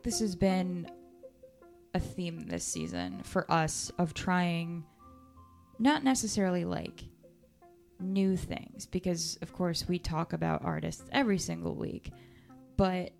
like 0.00 0.04
this 0.04 0.20
has 0.20 0.34
been 0.34 0.90
a 1.94 2.00
theme 2.00 2.40
this 2.48 2.64
season 2.64 3.22
for 3.22 3.50
us 3.50 3.92
of 3.98 4.14
trying 4.14 4.84
not 5.78 6.04
necessarily 6.04 6.64
like 6.64 7.04
new 7.98 8.36
things 8.36 8.86
because 8.86 9.38
of 9.42 9.52
course 9.52 9.86
we 9.88 9.98
talk 9.98 10.32
about 10.32 10.64
artists 10.64 11.04
every 11.12 11.36
single 11.38 11.74
week 11.74 12.12
but 12.78 13.10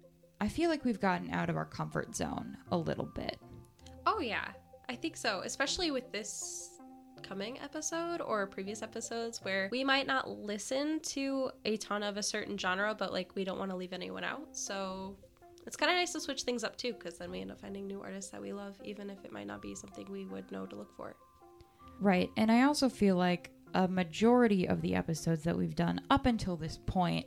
i 0.40 0.48
feel 0.48 0.70
like 0.70 0.84
we've 0.84 1.00
gotten 1.00 1.30
out 1.32 1.50
of 1.50 1.56
our 1.56 1.66
comfort 1.66 2.14
zone 2.14 2.56
a 2.70 2.76
little 2.76 3.10
bit 3.14 3.38
Oh 4.06 4.20
yeah, 4.20 4.48
I 4.88 4.94
think 4.96 5.16
so. 5.16 5.42
Especially 5.44 5.90
with 5.90 6.10
this 6.10 6.78
coming 7.22 7.58
episode 7.60 8.20
or 8.20 8.46
previous 8.46 8.82
episodes 8.82 9.42
where 9.42 9.68
we 9.70 9.84
might 9.84 10.06
not 10.06 10.28
listen 10.28 11.00
to 11.00 11.50
a 11.64 11.76
ton 11.76 12.02
of 12.02 12.16
a 12.16 12.22
certain 12.22 12.56
genre, 12.56 12.94
but 12.98 13.12
like 13.12 13.34
we 13.34 13.44
don't 13.44 13.58
want 13.58 13.70
to 13.70 13.76
leave 13.76 13.92
anyone 13.92 14.24
out. 14.24 14.48
So 14.52 15.16
it's 15.66 15.76
kind 15.76 15.90
of 15.90 15.96
nice 15.96 16.12
to 16.12 16.20
switch 16.20 16.42
things 16.42 16.64
up 16.64 16.76
too, 16.76 16.92
because 16.92 17.18
then 17.18 17.30
we 17.30 17.40
end 17.40 17.50
up 17.50 17.60
finding 17.60 17.86
new 17.86 18.00
artists 18.00 18.30
that 18.30 18.40
we 18.40 18.52
love, 18.52 18.76
even 18.84 19.10
if 19.10 19.24
it 19.24 19.32
might 19.32 19.46
not 19.46 19.62
be 19.62 19.74
something 19.74 20.06
we 20.10 20.24
would 20.26 20.50
know 20.50 20.66
to 20.66 20.76
look 20.76 20.94
for. 20.96 21.14
Right. 22.00 22.30
And 22.36 22.50
I 22.50 22.62
also 22.62 22.88
feel 22.88 23.16
like 23.16 23.50
a 23.74 23.86
majority 23.86 24.66
of 24.66 24.80
the 24.80 24.94
episodes 24.94 25.42
that 25.44 25.56
we've 25.56 25.74
done 25.74 26.00
up 26.10 26.26
until 26.26 26.56
this 26.56 26.78
point 26.86 27.26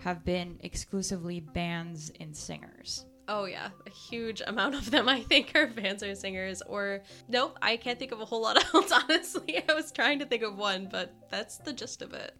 have 0.00 0.24
been 0.24 0.58
exclusively 0.60 1.40
bands 1.40 2.12
and 2.20 2.36
singers. 2.36 3.06
Oh 3.30 3.44
yeah, 3.44 3.68
a 3.86 3.90
huge 3.90 4.40
amount 4.46 4.74
of 4.74 4.90
them 4.90 5.08
I 5.08 5.20
think 5.20 5.52
are 5.54 5.66
bands 5.66 6.02
or 6.02 6.14
singers. 6.14 6.62
Or 6.62 7.02
nope, 7.28 7.58
I 7.60 7.76
can't 7.76 7.98
think 7.98 8.12
of 8.12 8.20
a 8.20 8.24
whole 8.24 8.42
lot 8.42 8.56
else. 8.74 8.90
Honestly, 8.90 9.62
I 9.68 9.74
was 9.74 9.92
trying 9.92 10.18
to 10.20 10.26
think 10.26 10.42
of 10.42 10.56
one, 10.56 10.88
but 10.90 11.14
that's 11.30 11.58
the 11.58 11.72
gist 11.72 12.02
of 12.02 12.14
it. 12.14 12.34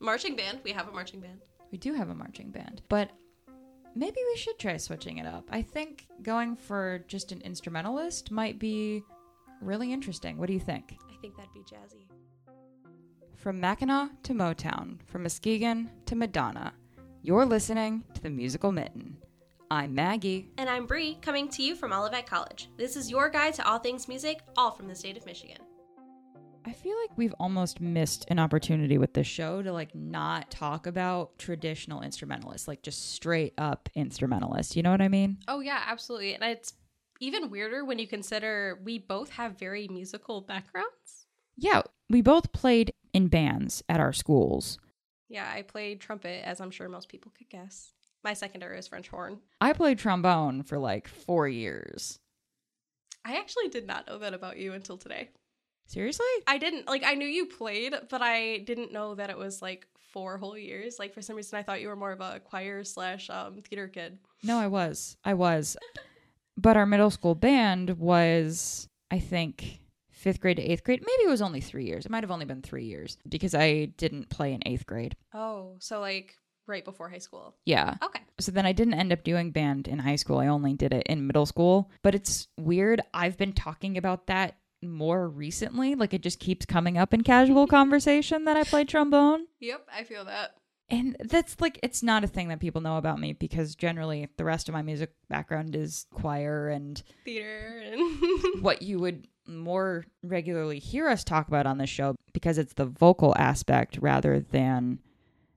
Marching 0.00 0.36
band, 0.36 0.60
we 0.64 0.72
have 0.72 0.88
a 0.88 0.92
marching 0.92 1.20
band. 1.20 1.40
We 1.72 1.78
do 1.78 1.94
have 1.94 2.10
a 2.10 2.14
marching 2.14 2.50
band, 2.50 2.82
but 2.88 3.10
maybe 3.98 4.20
we 4.30 4.36
should 4.36 4.58
try 4.58 4.76
switching 4.76 5.18
it 5.18 5.26
up. 5.26 5.48
I 5.50 5.62
think 5.62 6.06
going 6.22 6.56
for 6.56 7.04
just 7.08 7.32
an 7.32 7.40
instrumentalist 7.40 8.30
might 8.30 8.58
be 8.58 9.02
really 9.60 9.92
interesting. 9.92 10.38
What 10.38 10.46
do 10.46 10.52
you 10.52 10.60
think? 10.60 10.96
I 11.12 11.20
think 11.20 11.36
that'd 11.36 11.52
be 11.52 11.60
jazzy. 11.60 12.06
From 13.34 13.60
Mackinac 13.60 14.22
to 14.24 14.34
Motown, 14.34 14.98
from 15.06 15.24
Muskegon 15.24 15.90
to 16.06 16.16
Madonna, 16.16 16.72
you're 17.22 17.46
listening 17.46 18.04
to 18.14 18.22
the 18.22 18.30
Musical 18.30 18.72
Mitten. 18.72 19.16
I'm 19.70 19.94
Maggie. 19.94 20.48
And 20.56 20.70
I'm 20.70 20.86
Bree, 20.86 21.18
coming 21.20 21.48
to 21.50 21.62
you 21.62 21.74
from 21.74 21.92
Olivet 21.92 22.26
College. 22.26 22.68
This 22.76 22.96
is 22.96 23.10
your 23.10 23.28
guide 23.28 23.54
to 23.54 23.68
all 23.68 23.78
things 23.78 24.08
music, 24.08 24.40
all 24.56 24.70
from 24.70 24.88
the 24.88 24.94
state 24.94 25.16
of 25.16 25.26
Michigan. 25.26 25.58
I 26.64 26.72
feel 26.72 26.96
like 27.00 27.16
we've 27.16 27.34
almost 27.40 27.80
missed 27.80 28.26
an 28.28 28.38
opportunity 28.38 28.98
with 28.98 29.14
this 29.14 29.26
show 29.26 29.62
to 29.62 29.72
like 29.72 29.94
not 29.94 30.50
talk 30.50 30.86
about 30.86 31.38
traditional 31.38 32.02
instrumentalists, 32.02 32.68
like 32.68 32.82
just 32.82 33.12
straight 33.12 33.54
up 33.56 33.88
instrumentalists. 33.94 34.76
You 34.76 34.82
know 34.82 34.90
what 34.90 35.00
I 35.00 35.08
mean? 35.08 35.38
Oh 35.48 35.60
yeah, 35.60 35.82
absolutely. 35.86 36.34
And 36.34 36.44
it's 36.44 36.74
even 37.20 37.50
weirder 37.50 37.84
when 37.84 37.98
you 37.98 38.06
consider 38.06 38.80
we 38.84 38.98
both 38.98 39.30
have 39.30 39.58
very 39.58 39.88
musical 39.88 40.40
backgrounds. 40.40 41.26
Yeah, 41.56 41.82
we 42.08 42.22
both 42.22 42.52
played 42.52 42.92
in 43.12 43.28
bands 43.28 43.82
at 43.88 44.00
our 44.00 44.12
schools. 44.12 44.78
Yeah, 45.28 45.50
I 45.52 45.62
played 45.62 46.00
trumpet, 46.00 46.46
as 46.46 46.60
I'm 46.60 46.70
sure 46.70 46.88
most 46.88 47.08
people 47.08 47.32
could 47.36 47.48
guess. 47.48 47.92
My 48.24 48.34
secondary 48.34 48.78
is 48.78 48.88
French 48.88 49.08
horn. 49.08 49.40
I 49.60 49.72
played 49.72 49.98
trombone 49.98 50.62
for 50.62 50.78
like 50.78 51.08
four 51.08 51.48
years. 51.48 52.18
I 53.24 53.36
actually 53.36 53.68
did 53.68 53.86
not 53.86 54.06
know 54.06 54.18
that 54.18 54.34
about 54.34 54.58
you 54.58 54.72
until 54.72 54.96
today. 54.96 55.30
Seriously? 55.88 56.26
I 56.46 56.58
didn't 56.58 56.86
like 56.86 57.02
I 57.02 57.14
knew 57.14 57.26
you 57.26 57.46
played, 57.46 57.94
but 58.10 58.20
I 58.22 58.58
didn't 58.58 58.92
know 58.92 59.14
that 59.14 59.30
it 59.30 59.38
was 59.38 59.62
like 59.62 59.86
four 60.12 60.36
whole 60.36 60.56
years. 60.56 60.98
Like 60.98 61.14
for 61.14 61.22
some 61.22 61.34
reason 61.34 61.58
I 61.58 61.62
thought 61.62 61.80
you 61.80 61.88
were 61.88 61.96
more 61.96 62.12
of 62.12 62.20
a 62.20 62.40
choir 62.40 62.84
slash 62.84 63.30
um 63.30 63.62
theater 63.62 63.88
kid. 63.88 64.18
No, 64.42 64.58
I 64.58 64.66
was. 64.66 65.16
I 65.24 65.32
was. 65.34 65.76
but 66.58 66.76
our 66.76 66.86
middle 66.86 67.10
school 67.10 67.34
band 67.34 67.98
was, 67.98 68.86
I 69.10 69.18
think, 69.18 69.80
fifth 70.10 70.40
grade 70.40 70.58
to 70.58 70.62
eighth 70.62 70.84
grade. 70.84 71.00
Maybe 71.00 71.26
it 71.26 71.30
was 71.30 71.42
only 71.42 71.62
three 71.62 71.86
years. 71.86 72.04
It 72.04 72.10
might 72.10 72.22
have 72.22 72.30
only 72.30 72.44
been 72.44 72.62
three 72.62 72.84
years 72.84 73.16
because 73.26 73.54
I 73.54 73.86
didn't 73.96 74.28
play 74.28 74.52
in 74.52 74.60
eighth 74.66 74.84
grade. 74.86 75.16
Oh, 75.32 75.76
so 75.78 76.00
like 76.00 76.36
right 76.66 76.84
before 76.84 77.08
high 77.08 77.16
school. 77.18 77.56
Yeah. 77.64 77.94
Okay. 78.04 78.20
So 78.40 78.52
then 78.52 78.66
I 78.66 78.72
didn't 78.72 78.94
end 78.94 79.10
up 79.12 79.24
doing 79.24 79.52
band 79.52 79.88
in 79.88 79.98
high 79.98 80.16
school. 80.16 80.38
I 80.38 80.48
only 80.48 80.74
did 80.74 80.92
it 80.92 81.06
in 81.06 81.26
middle 81.26 81.46
school. 81.46 81.90
But 82.02 82.14
it's 82.14 82.46
weird. 82.58 83.00
I've 83.14 83.38
been 83.38 83.54
talking 83.54 83.96
about 83.96 84.26
that 84.26 84.56
more 84.82 85.28
recently. 85.28 85.94
Like 85.94 86.14
it 86.14 86.22
just 86.22 86.38
keeps 86.38 86.66
coming 86.66 86.96
up 86.98 87.12
in 87.12 87.22
casual 87.22 87.66
conversation 87.66 88.44
that 88.44 88.56
I 88.56 88.64
play 88.64 88.84
trombone. 88.84 89.46
Yep, 89.60 89.88
I 89.92 90.04
feel 90.04 90.24
that. 90.24 90.54
And 90.88 91.16
that's 91.20 91.60
like, 91.60 91.80
it's 91.82 92.02
not 92.02 92.22
a 92.22 92.28
thing 92.28 92.48
that 92.48 92.60
people 92.60 92.80
know 92.80 92.96
about 92.96 93.18
me 93.18 93.32
because 93.32 93.74
generally 93.74 94.28
the 94.36 94.44
rest 94.44 94.68
of 94.68 94.72
my 94.72 94.82
music 94.82 95.10
background 95.28 95.74
is 95.74 96.06
choir 96.12 96.68
and 96.68 97.02
Theater 97.24 97.82
and 97.84 98.62
what 98.62 98.82
you 98.82 99.00
would 99.00 99.26
more 99.46 100.06
regularly 100.22 100.78
hear 100.78 101.08
us 101.08 101.24
talk 101.24 101.48
about 101.48 101.66
on 101.66 101.78
this 101.78 101.90
show 101.90 102.14
because 102.32 102.56
it's 102.56 102.74
the 102.74 102.86
vocal 102.86 103.34
aspect 103.36 103.98
rather 104.00 104.40
than 104.40 105.00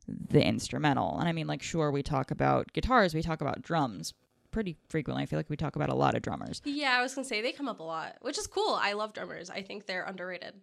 the 0.08 0.44
instrumental. 0.44 1.18
And 1.20 1.30
I 1.30 1.32
mean, 1.32 1.48
like, 1.48 1.62
sure, 1.62 1.92
we 1.92 2.04
talk 2.04 2.32
about 2.32 2.74
guitars, 2.74 3.14
we 3.14 3.22
talk 3.22 3.40
about 3.40 3.62
drums 3.62 4.14
pretty 4.52 4.78
frequently. 4.90 5.24
I 5.24 5.26
feel 5.26 5.40
like 5.40 5.50
we 5.50 5.58
talk 5.58 5.76
about 5.76 5.90
a 5.90 5.96
lot 5.96 6.16
of 6.16 6.22
drummers. 6.22 6.62
Yeah, 6.66 6.96
I 6.98 7.02
was 7.02 7.16
gonna 7.16 7.26
say 7.26 7.42
they 7.42 7.52
come 7.52 7.68
up 7.68 7.80
a 7.80 7.84
lot, 7.84 8.18
which 8.22 8.38
is 8.38 8.48
cool. 8.48 8.78
I 8.80 8.94
love 8.94 9.14
drummers. 9.14 9.50
I 9.50 9.62
think 9.62 9.86
they're 9.86 10.04
underrated. 10.04 10.54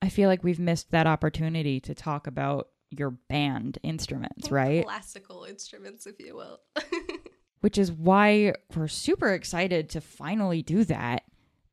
I 0.00 0.08
feel 0.08 0.28
like 0.28 0.42
we've 0.42 0.58
missed 0.58 0.90
that 0.90 1.06
opportunity 1.06 1.78
to 1.80 1.94
talk 1.94 2.26
about 2.26 2.68
your 2.90 3.10
band 3.10 3.78
instruments, 3.82 4.50
right? 4.50 4.84
Classical 4.84 5.44
instruments, 5.44 6.06
if 6.06 6.18
you 6.18 6.36
will. 6.36 6.60
Which 7.60 7.78
is 7.78 7.92
why 7.92 8.54
we're 8.74 8.88
super 8.88 9.32
excited 9.32 9.88
to 9.90 10.00
finally 10.00 10.62
do 10.62 10.84
that 10.84 11.22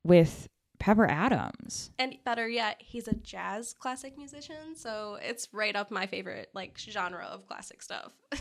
with 0.04 0.48
Pepper 0.80 1.08
Adams. 1.10 1.92
and 2.00 2.18
better 2.24 2.48
yet, 2.48 2.78
he's 2.80 3.08
a 3.08 3.16
jazz 3.16 3.74
classic 3.74 4.18
musician, 4.18 4.76
so 4.76 5.18
it's 5.22 5.50
right 5.52 5.76
up 5.76 5.92
my 5.92 6.06
favorite 6.08 6.50
like 6.54 6.78
genre 6.78 7.26
of 7.26 7.46
classic 7.48 7.82
stuff. 7.82 8.12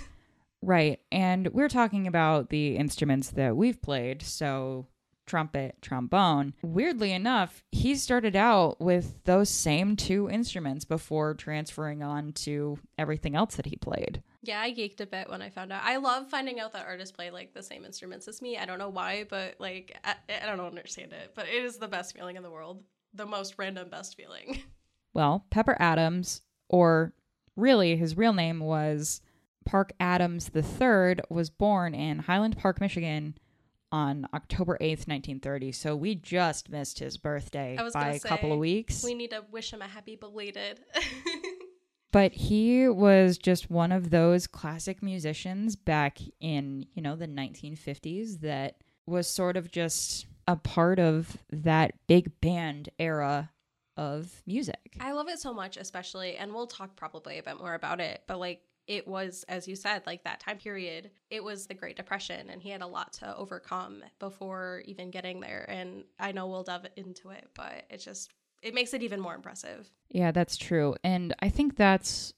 Right. 0.63 1.01
And 1.13 1.49
we're 1.49 1.69
talking 1.69 2.07
about 2.07 2.51
the 2.51 2.77
instruments 2.77 3.31
that 3.31 3.57
we've 3.57 3.81
played. 3.81 4.23
So, 4.23 4.87
trumpet, 5.27 5.77
trombone. 5.83 6.55
Weirdly 6.63 7.13
enough, 7.13 7.63
he 7.71 7.95
started 7.97 8.35
out 8.35 8.81
with 8.81 9.23
those 9.25 9.51
same 9.51 9.95
two 9.95 10.29
instruments 10.31 10.85
before 10.87 11.35
transferring 11.35 12.03
on 12.03 12.33
to 12.33 12.79
everything 12.99 13.37
else 13.37 13.57
that 13.57 13.67
he 13.67 13.77
played. 13.77 14.23
yeah, 14.43 14.59
I 14.61 14.73
geeked 14.73 15.01
a 15.01 15.07
bit 15.07 15.29
when 15.29 15.43
I 15.43 15.51
found 15.51 15.71
out. 15.71 15.83
I 15.85 15.99
love 15.99 16.31
finding 16.31 16.59
out 16.61 16.73
that 16.73 16.87
artists 16.87 17.15
play 17.15 17.31
like 17.31 17.53
the 17.53 17.63
same 17.63 17.85
instruments 17.85 18.27
as 18.27 18.41
me. 18.41 18.57
I 18.57 18.65
don't 18.65 18.79
know 18.79 18.89
why, 18.89 19.27
but 19.29 19.57
like 19.59 19.99
I, 20.03 20.15
I 20.43 20.47
don't 20.47 20.61
understand 20.61 21.13
it, 21.13 21.33
but 21.35 21.47
it 21.47 21.63
is 21.63 21.77
the 21.77 21.89
best 21.89 22.17
feeling 22.17 22.37
in 22.37 22.43
the 22.43 22.51
world. 22.51 22.83
The 23.13 23.27
most 23.27 23.57
random 23.59 23.91
best 23.91 24.17
feeling. 24.17 24.63
Well, 25.15 25.47
Pepper 25.51 25.77
Adams, 25.81 26.43
or 26.69 27.13
really 27.57 27.97
his 27.97 28.17
real 28.17 28.33
name 28.35 28.61
was 28.61 29.21
Park 29.69 29.93
Adams 30.01 30.51
III, 30.55 31.17
was 31.29 31.51
born 31.51 31.95
in 31.95 32.21
Highland 32.21 32.57
Park, 32.57 32.81
Michigan 32.81 33.37
on 33.93 34.27
October 34.33 34.79
8th, 34.81 35.07
1930. 35.07 35.73
So 35.73 35.95
we 35.95 36.15
just 36.15 36.71
missed 36.71 36.99
his 36.99 37.19
birthday 37.19 37.79
by 37.93 38.13
a 38.13 38.21
couple 38.21 38.53
of 38.53 38.59
weeks. 38.59 39.05
we 39.05 39.15
need 39.15 39.31
to 39.31 39.45
wish 39.51 39.73
him 39.73 39.83
a 39.83 39.87
happy 39.87 40.17
belated. 40.17 40.81
But 42.11 42.33
he 42.33 42.89
was 42.89 43.37
just 43.37 43.71
one 43.71 43.93
of 43.93 44.09
those 44.09 44.47
classic 44.47 45.03
musicians 45.03 45.77
back 45.77 46.19
in, 46.41 46.87
you 46.95 47.03
know, 47.03 47.17
the 47.17 47.29
1950s 47.29 48.41
that 48.41 48.77
was 49.07 49.29
sort 49.29 49.59
of 49.59 49.71
just 49.71 50.27
a 50.47 50.57
part 50.57 50.99
of 50.99 51.37
that 51.51 51.93
big 52.07 52.41
band 52.41 52.89
era 52.99 53.51
of 53.99 54.43
music. 54.47 54.97
I 55.01 55.13
love 55.13 55.29
it 55.29 55.39
so 55.39 55.53
much, 55.53 55.77
especially, 55.77 56.37
and 56.37 56.55
we'll 56.55 56.67
talk 56.67 56.97
probably 56.97 57.39
a 57.39 57.43
bit 57.43 57.59
more 57.59 57.75
about 57.75 58.01
it, 58.01 58.23
but 58.27 58.39
like 58.39 58.63
it 58.89 59.07
was, 59.07 59.45
as 59.49 59.69
you 59.69 59.77
said, 59.77 60.03
like 60.07 60.25
that 60.25 60.41
time 60.41 60.57
period, 60.59 61.11
it 61.31 61.45
was 61.45 61.67
the 61.67 61.75
Great 61.75 61.97
Depression, 61.97 62.49
and 62.51 62.61
he 62.63 62.71
had 62.71 62.81
a 62.83 62.87
lot 62.87 63.13
to 63.15 63.37
overcome 63.37 64.03
before 64.19 64.83
even 64.87 65.11
getting 65.11 65.41
there. 65.41 65.67
And 65.69 66.05
I 66.19 66.33
know 66.33 66.47
we'll 66.47 66.65
delve 66.65 66.87
into 66.97 67.29
it, 67.31 67.49
but 67.55 67.85
it 67.91 67.99
just, 67.99 68.33
it 68.63 68.75
makes 68.75 68.95
it 68.95 69.03
even 69.03 69.21
more 69.21 69.35
impressive. 69.35 69.89
Yeah, 70.11 70.33
that's 70.33 70.57
true. 70.57 70.97
And 71.05 71.35
I 71.41 71.51
think 71.51 71.77
that's 71.77 72.33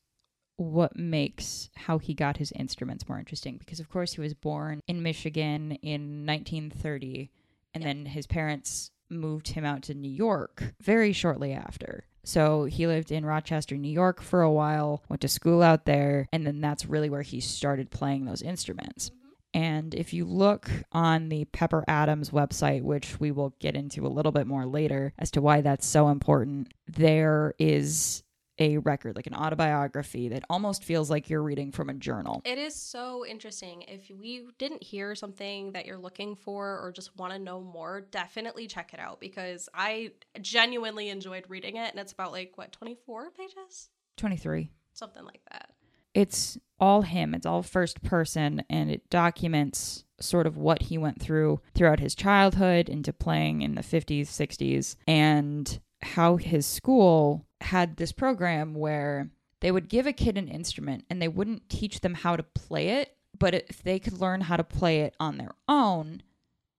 what 0.57 0.97
makes 0.97 1.71
how 1.75 1.99
he 1.99 2.13
got 2.13 2.37
his 2.37 2.53
instruments 2.53 3.09
more 3.09 3.19
interesting 3.19 3.57
because 3.57 3.81
of 3.81 3.89
course 3.89 4.13
he 4.13 4.21
was 4.21 4.35
born 4.35 4.81
in 4.87 5.03
Michigan 5.03 5.73
in 5.81 6.27
1930 6.27 7.31
and 7.73 7.83
Yeah. 7.83 7.89
then 7.89 8.05
his 8.07 8.27
parents 8.27 8.91
moved 9.09 9.49
him 9.49 9.65
out 9.65 9.83
to 9.85 9.95
New 9.95 10.11
York 10.11 10.75
very 10.79 11.13
shortly 11.15 11.53
after. 11.55 12.05
So 12.25 12.65
he 12.65 12.87
lived 12.87 13.11
in 13.11 13.25
Rochester, 13.25 13.77
New 13.77 13.91
York 13.91 14.21
for 14.21 14.43
a 14.43 14.53
while, 14.53 15.03
went 15.09 15.23
to 15.23 15.29
school 15.29 15.63
out 15.63 15.85
there, 15.85 16.29
and 16.33 16.47
then 16.47 16.61
that's 16.61 16.87
really 16.87 17.11
where 17.11 17.23
he 17.23 17.41
started 17.41 17.91
playing 17.91 18.25
those 18.25 18.43
instruments. 18.43 19.11
Mm-hmm. 19.11 19.17
And 19.53 19.95
if 19.95 20.13
you 20.13 20.25
look 20.25 20.71
on 20.93 21.29
the 21.29 21.45
Pepper 21.47 21.85
Adams 21.89 22.31
website, 22.31 22.83
which 22.83 23.19
we 23.19 23.33
will 23.33 23.55
get 23.59 23.75
into 23.75 24.07
a 24.07 24.09
little 24.09 24.33
bit 24.33 24.47
more 24.47 24.67
later 24.67 25.13
as 25.19 25.31
to 25.33 25.41
why 25.41 25.61
that's 25.61 25.87
so 25.87 26.09
important, 26.09 26.73
there 26.87 27.55
is 27.59 28.23
a 28.61 28.77
record, 28.79 29.17
like 29.17 29.27
an 29.27 29.35
autobiography 29.35 30.29
that 30.29 30.45
almost 30.51 30.85
feels 30.85 31.11
like 31.11 31.31
you're 31.31 31.43
reading 31.43 31.73
from 31.73 31.89
a 31.89 31.95
journal. 31.95 32.43
It 32.45 32.59
is 32.59 32.75
so 32.75 33.27
interesting. 33.27 33.83
If 33.89 34.11
we 34.17 34.45
didn't 34.59 34.83
hear 34.83 35.15
something 35.15 35.73
that 35.73 35.87
you're 35.87 35.99
looking 35.99 36.37
for 36.37 36.79
or 36.79 36.93
just 36.93 37.17
want 37.17 37.33
to 37.33 37.39
know 37.39 37.61
more, 37.61 38.03
definitely 38.03 38.67
check 38.67 38.93
it 38.93 39.01
out 39.01 39.19
because 39.19 39.69
I 39.75 40.13
genuinely 40.41 41.09
enjoyed 41.09 41.45
reading 41.49 41.77
it. 41.77 41.91
And 41.91 41.99
it's 41.99 42.13
about 42.13 42.33
like, 42.33 42.53
what, 42.57 42.71
24 42.71 43.31
pages? 43.31 43.89
23. 44.19 44.71
Something 44.93 45.25
like 45.25 45.41
that. 45.51 45.71
It's 46.13 46.59
all 46.79 47.03
him, 47.03 47.35
it's 47.35 47.47
all 47.47 47.63
first 47.63 48.03
person, 48.03 48.65
and 48.69 48.91
it 48.91 49.09
documents 49.11 50.05
sort 50.21 50.47
of 50.47 50.57
what 50.57 50.83
he 50.83 50.99
went 50.99 51.21
through 51.21 51.61
throughout 51.75 52.01
his 52.01 52.17
childhood 52.17 52.89
into 52.89 53.13
playing 53.13 53.63
in 53.63 53.77
the 53.77 53.83
50s, 53.83 54.23
60s, 54.23 54.97
and 55.07 55.81
how 56.03 56.37
his 56.37 56.67
school 56.67 57.47
had 57.61 57.97
this 57.97 58.13
program 58.13 58.75
where 58.75 59.31
they 59.61 59.71
would 59.71 59.89
give 59.89 60.07
a 60.07 60.13
kid 60.13 60.39
an 60.39 60.49
instrument 60.49 61.05
and 61.11 61.21
they 61.21 61.29
wouldn't 61.29 61.69
teach 61.69 62.01
them 62.01 62.15
how 62.15 62.37
to 62.37 62.43
play 62.43 63.01
it, 63.01 63.17
but 63.39 63.55
if 63.55 63.83
they 63.83 63.99
could 63.99 64.21
learn 64.21 64.43
how 64.43 64.57
to 64.57 64.65
play 64.65 65.01
it 65.01 65.15
on 65.21 65.37
their 65.39 65.53
own, 65.69 66.23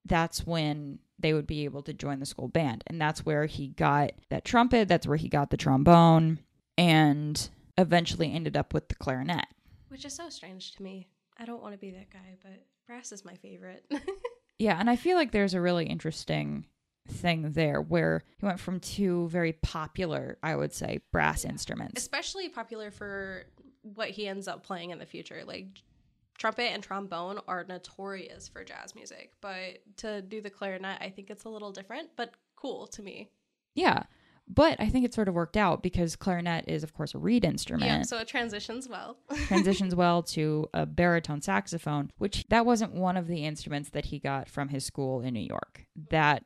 that's 0.06 0.46
when 0.46 1.00
they 1.20 1.34
would 1.34 1.46
be 1.46 1.66
able 1.66 1.84
to 1.84 1.94
join 1.94 2.20
the 2.20 2.26
school 2.26 2.48
band. 2.48 2.84
And 2.88 3.00
that's 3.00 3.26
where 3.26 3.46
he 3.46 3.68
got 3.68 4.12
that 4.30 4.46
trumpet, 4.46 4.88
that's 4.88 5.06
where 5.08 5.18
he 5.18 5.30
got 5.30 5.52
the 5.52 5.58
trombone, 5.58 6.40
and 6.78 7.50
eventually 7.78 8.32
ended 8.34 8.58
up 8.58 8.74
with 8.74 8.90
the 8.90 8.96
clarinet. 8.96 9.46
Which 9.90 10.06
is 10.06 10.14
so 10.14 10.30
strange 10.30 10.74
to 10.76 10.84
me. 10.84 11.08
I 11.38 11.46
don't 11.46 11.62
want 11.62 11.74
to 11.74 11.80
be 11.80 11.92
that 11.92 12.10
guy, 12.10 12.38
but 12.42 12.66
brass 12.88 13.12
is 13.12 13.24
my 13.26 13.36
favorite. 13.36 13.86
Yeah, 14.62 14.80
and 14.80 14.92
I 14.92 14.96
feel 14.96 15.18
like 15.18 15.32
there's 15.32 15.56
a 15.56 15.60
really 15.60 15.88
interesting 15.88 16.68
thing 17.08 17.52
there 17.52 17.82
where 17.82 18.24
he 18.38 18.46
went 18.46 18.60
from 18.60 18.80
two 18.80 19.28
very 19.30 19.54
popular, 19.54 20.38
I 20.44 20.56
would 20.56 20.74
say, 20.74 21.00
brass 21.12 21.46
instruments. 21.46 22.02
Especially 22.02 22.50
popular 22.50 22.92
for 22.92 23.46
what 23.82 24.10
he 24.10 24.28
ends 24.28 24.48
up 24.48 24.64
playing 24.64 24.92
in 24.92 25.00
the 25.00 25.06
future. 25.06 25.44
Like 25.46 25.82
trumpet 26.38 26.72
and 26.72 26.84
trombone 26.84 27.40
are 27.48 27.66
notorious 27.68 28.48
for 28.48 28.64
jazz 28.64 28.96
music, 28.96 29.32
but 29.42 29.80
to 29.98 30.22
do 30.22 30.42
the 30.42 30.50
clarinet, 30.50 31.02
I 31.02 31.10
think 31.10 31.30
it's 31.30 31.46
a 31.46 31.50
little 31.50 31.72
different, 31.72 32.10
but 32.16 32.34
cool 32.56 32.88
to 32.88 33.02
me. 33.02 33.30
Yeah. 33.76 34.04
But 34.48 34.82
I 34.82 34.90
think 34.90 35.06
it 35.06 35.14
sort 35.14 35.30
of 35.30 35.34
worked 35.34 35.56
out 35.56 35.82
because 35.82 36.16
clarinet 36.16 36.66
is, 36.68 36.84
of 36.84 36.94
course, 36.94 37.14
a 37.14 37.18
reed 37.18 37.46
instrument. 37.46 37.86
Yeah, 37.86 38.02
so 38.02 38.18
it 38.18 38.28
transitions 38.28 38.90
well. 38.90 39.18
transitions 39.48 39.96
well 39.96 40.24
to 40.24 40.68
a 40.74 40.86
baritone 40.86 41.42
saxophone, 41.42 42.12
which 42.18 42.44
that 42.50 42.66
wasn't 42.66 42.94
one 42.94 43.16
of 43.18 43.28
the 43.28 43.46
instruments 43.46 43.92
that 43.92 44.06
he 44.06 44.20
got 44.20 44.50
from 44.50 44.70
his 44.70 44.84
school 44.84 45.22
in 45.22 45.34
New 45.36 45.40
York. 45.40 45.86
That 46.10 46.44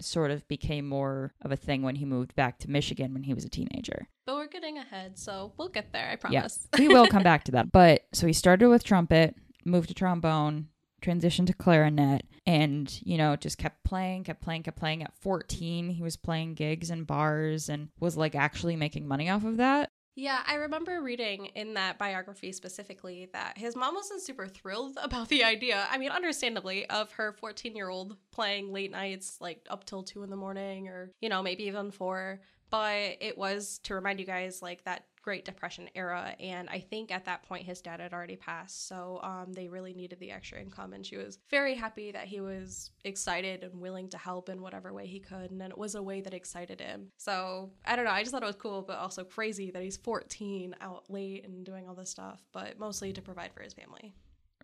sort 0.00 0.30
of 0.30 0.46
became 0.48 0.88
more 0.88 1.32
of 1.42 1.50
a 1.52 1.56
thing 1.56 1.82
when 1.82 1.96
he 1.96 2.04
moved 2.04 2.34
back 2.34 2.58
to 2.60 2.70
Michigan 2.70 3.12
when 3.14 3.24
he 3.24 3.34
was 3.34 3.44
a 3.44 3.48
teenager. 3.48 4.06
but 4.26 4.36
we're 4.36 4.46
getting 4.46 4.78
ahead, 4.78 5.18
so 5.18 5.52
we'll 5.56 5.68
get 5.68 5.92
there, 5.92 6.08
I 6.10 6.16
promise. 6.16 6.68
we 6.78 6.88
will 6.88 7.06
come 7.06 7.22
back 7.22 7.44
to 7.44 7.52
that. 7.56 7.72
But 7.72 8.02
so 8.12 8.26
he 8.26 8.32
started 8.32 8.68
with 8.68 8.84
trumpet, 8.84 9.36
moved 9.64 9.88
to 9.88 9.94
trombone, 9.94 10.68
transitioned 11.02 11.46
to 11.46 11.52
clarinet, 11.54 12.22
and, 12.46 13.00
you 13.04 13.16
know, 13.18 13.36
just 13.36 13.58
kept 13.58 13.84
playing, 13.84 14.24
kept 14.24 14.40
playing, 14.42 14.62
kept 14.64 14.78
playing. 14.78 15.02
At 15.02 15.14
14, 15.20 15.90
he 15.90 16.02
was 16.02 16.16
playing 16.16 16.54
gigs 16.54 16.90
and 16.90 17.06
bars 17.06 17.68
and 17.68 17.88
was 18.00 18.16
like 18.16 18.34
actually 18.34 18.76
making 18.76 19.06
money 19.06 19.28
off 19.30 19.44
of 19.44 19.56
that. 19.58 19.90
Yeah, 20.18 20.42
I 20.48 20.54
remember 20.54 21.00
reading 21.00 21.46
in 21.54 21.74
that 21.74 21.96
biography 21.96 22.50
specifically 22.50 23.28
that 23.32 23.56
his 23.56 23.76
mom 23.76 23.94
wasn't 23.94 24.20
super 24.20 24.48
thrilled 24.48 24.98
about 25.02 25.28
the 25.28 25.44
idea. 25.44 25.86
I 25.88 25.96
mean, 25.96 26.10
understandably, 26.10 26.90
of 26.90 27.12
her 27.12 27.30
14 27.34 27.76
year 27.76 27.88
old 27.88 28.16
playing 28.32 28.72
late 28.72 28.90
nights, 28.90 29.36
like 29.40 29.64
up 29.70 29.84
till 29.84 30.02
two 30.02 30.24
in 30.24 30.30
the 30.30 30.34
morning 30.34 30.88
or, 30.88 31.12
you 31.20 31.28
know, 31.28 31.40
maybe 31.40 31.62
even 31.66 31.92
four. 31.92 32.40
But 32.68 33.18
it 33.20 33.38
was 33.38 33.78
to 33.84 33.94
remind 33.94 34.18
you 34.18 34.26
guys, 34.26 34.60
like 34.60 34.82
that 34.86 35.04
Great 35.28 35.44
Depression 35.44 35.90
era. 35.94 36.34
And 36.40 36.70
I 36.70 36.80
think 36.80 37.12
at 37.12 37.26
that 37.26 37.42
point 37.42 37.66
his 37.66 37.82
dad 37.82 38.00
had 38.00 38.14
already 38.14 38.36
passed. 38.36 38.88
So 38.88 39.20
um, 39.22 39.52
they 39.52 39.68
really 39.68 39.92
needed 39.92 40.18
the 40.20 40.30
extra 40.30 40.58
income. 40.58 40.94
And 40.94 41.04
she 41.04 41.18
was 41.18 41.38
very 41.50 41.74
happy 41.74 42.10
that 42.12 42.24
he 42.24 42.40
was 42.40 42.92
excited 43.04 43.62
and 43.62 43.78
willing 43.78 44.08
to 44.08 44.16
help 44.16 44.48
in 44.48 44.62
whatever 44.62 44.90
way 44.94 45.06
he 45.06 45.20
could. 45.20 45.50
And 45.50 45.60
it 45.60 45.76
was 45.76 45.96
a 45.96 46.02
way 46.02 46.22
that 46.22 46.32
excited 46.32 46.80
him. 46.80 47.08
So 47.18 47.68
I 47.84 47.94
don't 47.94 48.06
know. 48.06 48.10
I 48.10 48.22
just 48.22 48.32
thought 48.32 48.42
it 48.42 48.46
was 48.46 48.56
cool, 48.56 48.80
but 48.80 48.96
also 48.96 49.22
crazy 49.22 49.70
that 49.70 49.82
he's 49.82 49.98
14 49.98 50.74
out 50.80 51.04
late 51.10 51.44
and 51.44 51.62
doing 51.62 51.86
all 51.86 51.94
this 51.94 52.08
stuff, 52.08 52.40
but 52.54 52.78
mostly 52.78 53.12
to 53.12 53.20
provide 53.20 53.52
for 53.52 53.62
his 53.62 53.74
family. 53.74 54.14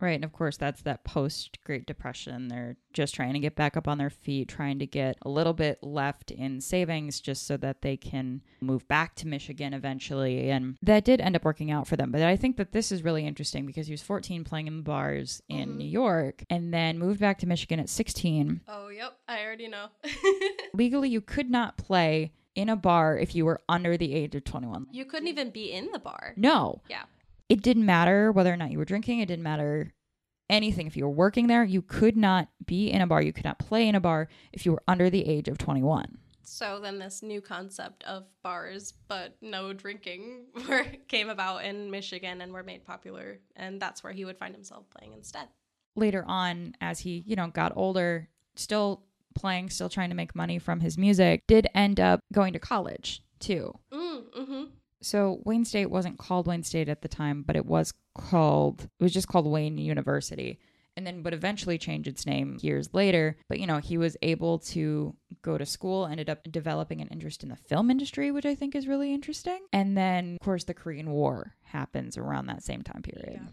Right. 0.04 0.14
And 0.16 0.24
of 0.24 0.32
course, 0.34 0.58
that's 0.58 0.82
that 0.82 1.02
post 1.04 1.58
Great 1.64 1.86
Depression. 1.86 2.48
They're 2.48 2.76
just 2.92 3.14
trying 3.14 3.32
to 3.32 3.38
get 3.38 3.56
back 3.56 3.74
up 3.76 3.88
on 3.88 3.96
their 3.96 4.10
feet, 4.10 4.48
trying 4.48 4.78
to 4.80 4.86
get 4.86 5.16
a 5.22 5.30
little 5.30 5.54
bit 5.54 5.78
left 5.82 6.30
in 6.30 6.60
savings 6.60 7.20
just 7.20 7.46
so 7.46 7.56
that 7.56 7.80
they 7.80 7.96
can 7.96 8.42
move 8.60 8.86
back 8.86 9.14
to 9.16 9.26
Michigan 9.26 9.72
eventually. 9.72 10.50
And 10.50 10.76
that 10.82 11.04
did 11.04 11.22
end 11.22 11.36
up 11.36 11.44
working 11.44 11.70
out 11.70 11.88
for 11.88 11.96
them. 11.96 12.12
But 12.12 12.20
I 12.22 12.36
think 12.36 12.58
that 12.58 12.72
this 12.72 12.92
is 12.92 13.02
really 13.02 13.26
interesting 13.26 13.64
because 13.64 13.86
he 13.86 13.92
was 13.94 14.02
14 14.02 14.44
playing 14.44 14.66
in 14.66 14.76
the 14.76 14.82
bars 14.82 15.42
in 15.48 15.70
Mhm. 15.70 15.76
New 15.76 15.88
York 15.88 16.44
and 16.50 16.72
then 16.74 16.98
moved 16.98 17.20
back 17.20 17.38
to 17.38 17.46
Michigan 17.46 17.80
at 17.80 17.88
16. 17.88 18.60
Oh, 18.68 18.88
yep. 18.88 19.16
I 19.26 19.42
already 19.42 19.68
know. 19.68 19.86
Legally, 20.74 21.08
you 21.08 21.20
could 21.20 21.50
not 21.50 21.76
play 21.78 22.32
in 22.54 22.68
a 22.68 22.76
bar 22.76 23.18
if 23.18 23.34
you 23.34 23.44
were 23.44 23.60
under 23.68 23.96
the 23.96 24.12
age 24.14 24.34
of 24.34 24.44
21. 24.44 24.86
you 24.92 25.04
couldn't 25.04 25.28
even 25.28 25.50
be 25.50 25.72
in 25.72 25.90
the 25.92 25.98
bar. 25.98 26.34
No. 26.36 26.82
Yeah. 26.88 27.04
It 27.48 27.62
didn't 27.62 27.86
matter 27.86 28.32
whether 28.32 28.52
or 28.52 28.56
not 28.56 28.70
you 28.70 28.78
were 28.78 28.84
drinking. 28.84 29.20
It 29.20 29.26
didn't 29.26 29.42
matter 29.42 29.92
anything. 30.48 30.86
If 30.86 30.96
you 30.96 31.04
were 31.04 31.10
working 31.10 31.46
there, 31.46 31.64
you 31.64 31.82
could 31.82 32.16
not 32.16 32.48
be 32.64 32.90
in 32.90 33.00
a 33.00 33.06
bar. 33.06 33.22
You 33.22 33.32
could 33.32 33.44
not 33.44 33.58
play 33.58 33.88
in 33.88 33.94
a 33.94 34.00
bar 34.00 34.28
if 34.52 34.64
you 34.64 34.72
were 34.72 34.82
under 34.88 35.10
the 35.10 35.26
age 35.26 35.48
of 35.48 35.58
21. 35.58 36.18
So 36.46 36.78
then 36.78 36.98
this 36.98 37.22
new 37.22 37.40
concept 37.40 38.04
of 38.04 38.24
bars 38.42 38.92
but 39.08 39.34
no 39.40 39.72
drinking 39.72 40.44
were, 40.68 40.84
came 41.08 41.28
about 41.28 41.64
in 41.64 41.90
Michigan 41.90 42.40
and 42.42 42.52
were 42.52 42.62
made 42.62 42.84
popular 42.84 43.40
and 43.56 43.80
that's 43.80 44.04
where 44.04 44.12
he 44.12 44.24
would 44.24 44.38
find 44.38 44.54
himself 44.54 44.84
playing 44.90 45.14
instead. 45.14 45.48
Later 45.96 46.24
on, 46.26 46.74
as 46.80 47.00
he, 47.00 47.24
you 47.26 47.34
know, 47.34 47.48
got 47.48 47.72
older, 47.76 48.28
still 48.56 49.04
playing, 49.34 49.70
still 49.70 49.88
trying 49.88 50.10
to 50.10 50.16
make 50.16 50.34
money 50.34 50.58
from 50.58 50.80
his 50.80 50.98
music, 50.98 51.42
did 51.46 51.66
end 51.74 51.98
up 51.98 52.20
going 52.32 52.52
to 52.52 52.58
college 52.58 53.22
too. 53.38 53.72
Mm, 53.92 54.22
mm-hmm. 54.36 54.64
So 55.04 55.40
Wayne 55.44 55.64
State 55.64 55.90
wasn't 55.90 56.18
called 56.18 56.46
Wayne 56.46 56.62
State 56.62 56.88
at 56.88 57.02
the 57.02 57.08
time, 57.08 57.42
but 57.42 57.56
it 57.56 57.66
was 57.66 57.92
called 58.16 58.88
it 58.98 59.02
was 59.02 59.12
just 59.12 59.28
called 59.28 59.46
Wayne 59.46 59.78
University. 59.78 60.58
And 60.96 61.04
then 61.04 61.24
would 61.24 61.34
eventually 61.34 61.76
change 61.76 62.06
its 62.06 62.24
name 62.24 62.56
years 62.60 62.94
later. 62.94 63.36
But 63.48 63.58
you 63.58 63.66
know, 63.66 63.78
he 63.78 63.98
was 63.98 64.16
able 64.22 64.60
to 64.60 65.16
go 65.42 65.58
to 65.58 65.66
school, 65.66 66.06
ended 66.06 66.30
up 66.30 66.44
developing 66.44 67.00
an 67.00 67.08
interest 67.08 67.42
in 67.42 67.48
the 67.48 67.56
film 67.56 67.90
industry, 67.90 68.30
which 68.30 68.46
I 68.46 68.54
think 68.54 68.76
is 68.76 68.86
really 68.86 69.12
interesting. 69.12 69.58
And 69.72 69.96
then 69.96 70.36
of 70.40 70.44
course 70.44 70.64
the 70.64 70.74
Korean 70.74 71.10
War 71.10 71.54
happens 71.64 72.16
around 72.16 72.46
that 72.46 72.62
same 72.62 72.82
time 72.82 73.02
period. 73.02 73.40
Yeah. 73.42 73.48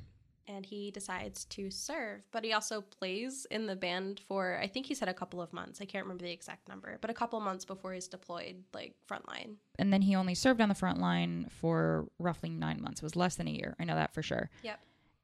And 0.62 0.66
he 0.68 0.92
decides 0.92 1.46
to 1.46 1.72
serve, 1.72 2.22
but 2.32 2.44
he 2.44 2.54
also 2.54 2.82
plays 2.82 3.48
in 3.50 3.66
the 3.66 3.76
band 3.76 4.22
for 4.28 4.60
I 4.62 4.68
think 4.68 4.86
he 4.86 4.94
said 4.94 5.08
a 5.08 5.14
couple 5.14 5.42
of 5.42 5.52
months. 5.54 5.82
I 5.82 5.86
can't 5.86 6.06
remember 6.06 6.24
the 6.24 6.32
exact 6.32 6.70
number, 6.70 7.00
but 7.02 7.10
a 7.10 7.16
couple 7.16 7.40
months 7.40 7.66
before 7.66 7.94
he's 7.94 8.08
deployed, 8.08 8.64
like 8.72 8.94
frontline. 9.10 9.56
And 9.80 9.92
then 9.92 10.04
he 10.04 10.16
only 10.16 10.36
served 10.36 10.62
on 10.62 10.70
the 10.70 10.76
front 10.76 11.00
line 11.00 11.48
for 11.50 12.06
roughly 12.20 12.50
nine 12.50 12.80
months. 12.80 13.02
It 13.02 13.06
was 13.06 13.16
less 13.16 13.38
than 13.38 13.48
a 13.48 13.52
year. 13.52 13.76
I 13.80 13.86
know 13.86 13.96
that 13.96 14.14
for 14.14 14.22
sure. 14.22 14.52
Yep. 14.62 14.80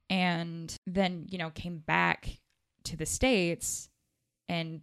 and 0.10 0.75
then 0.88 1.27
you 1.29 1.38
know 1.38 1.51
came 1.51 1.77
back 1.77 2.39
to 2.86 2.98
the 2.98 3.06
states 3.06 3.89
and 4.50 4.82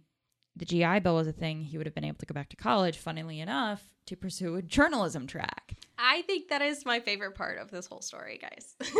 the 0.55 0.63
gi 0.63 0.99
bill 1.01 1.15
was 1.15 1.27
a 1.27 1.33
thing 1.33 1.63
he 1.63 1.77
would 1.77 1.85
have 1.85 1.95
been 1.95 2.05
able 2.05 2.19
to 2.19 2.25
go 2.25 2.33
back 2.33 2.47
to 2.47 2.55
college 2.55 2.97
funnily 2.97 3.41
enough 3.41 3.83
to 4.05 4.15
pursue 4.15 4.55
a 4.55 4.61
journalism 4.61 5.27
track 5.27 5.73
I 5.97 6.21
think 6.23 6.49
that 6.49 6.61
is 6.61 6.85
my 6.85 6.99
favorite 6.99 7.35
part 7.35 7.57
of 7.57 7.71
this 7.71 7.87
whole 7.87 8.01
story, 8.01 8.39
guys. 8.41 8.75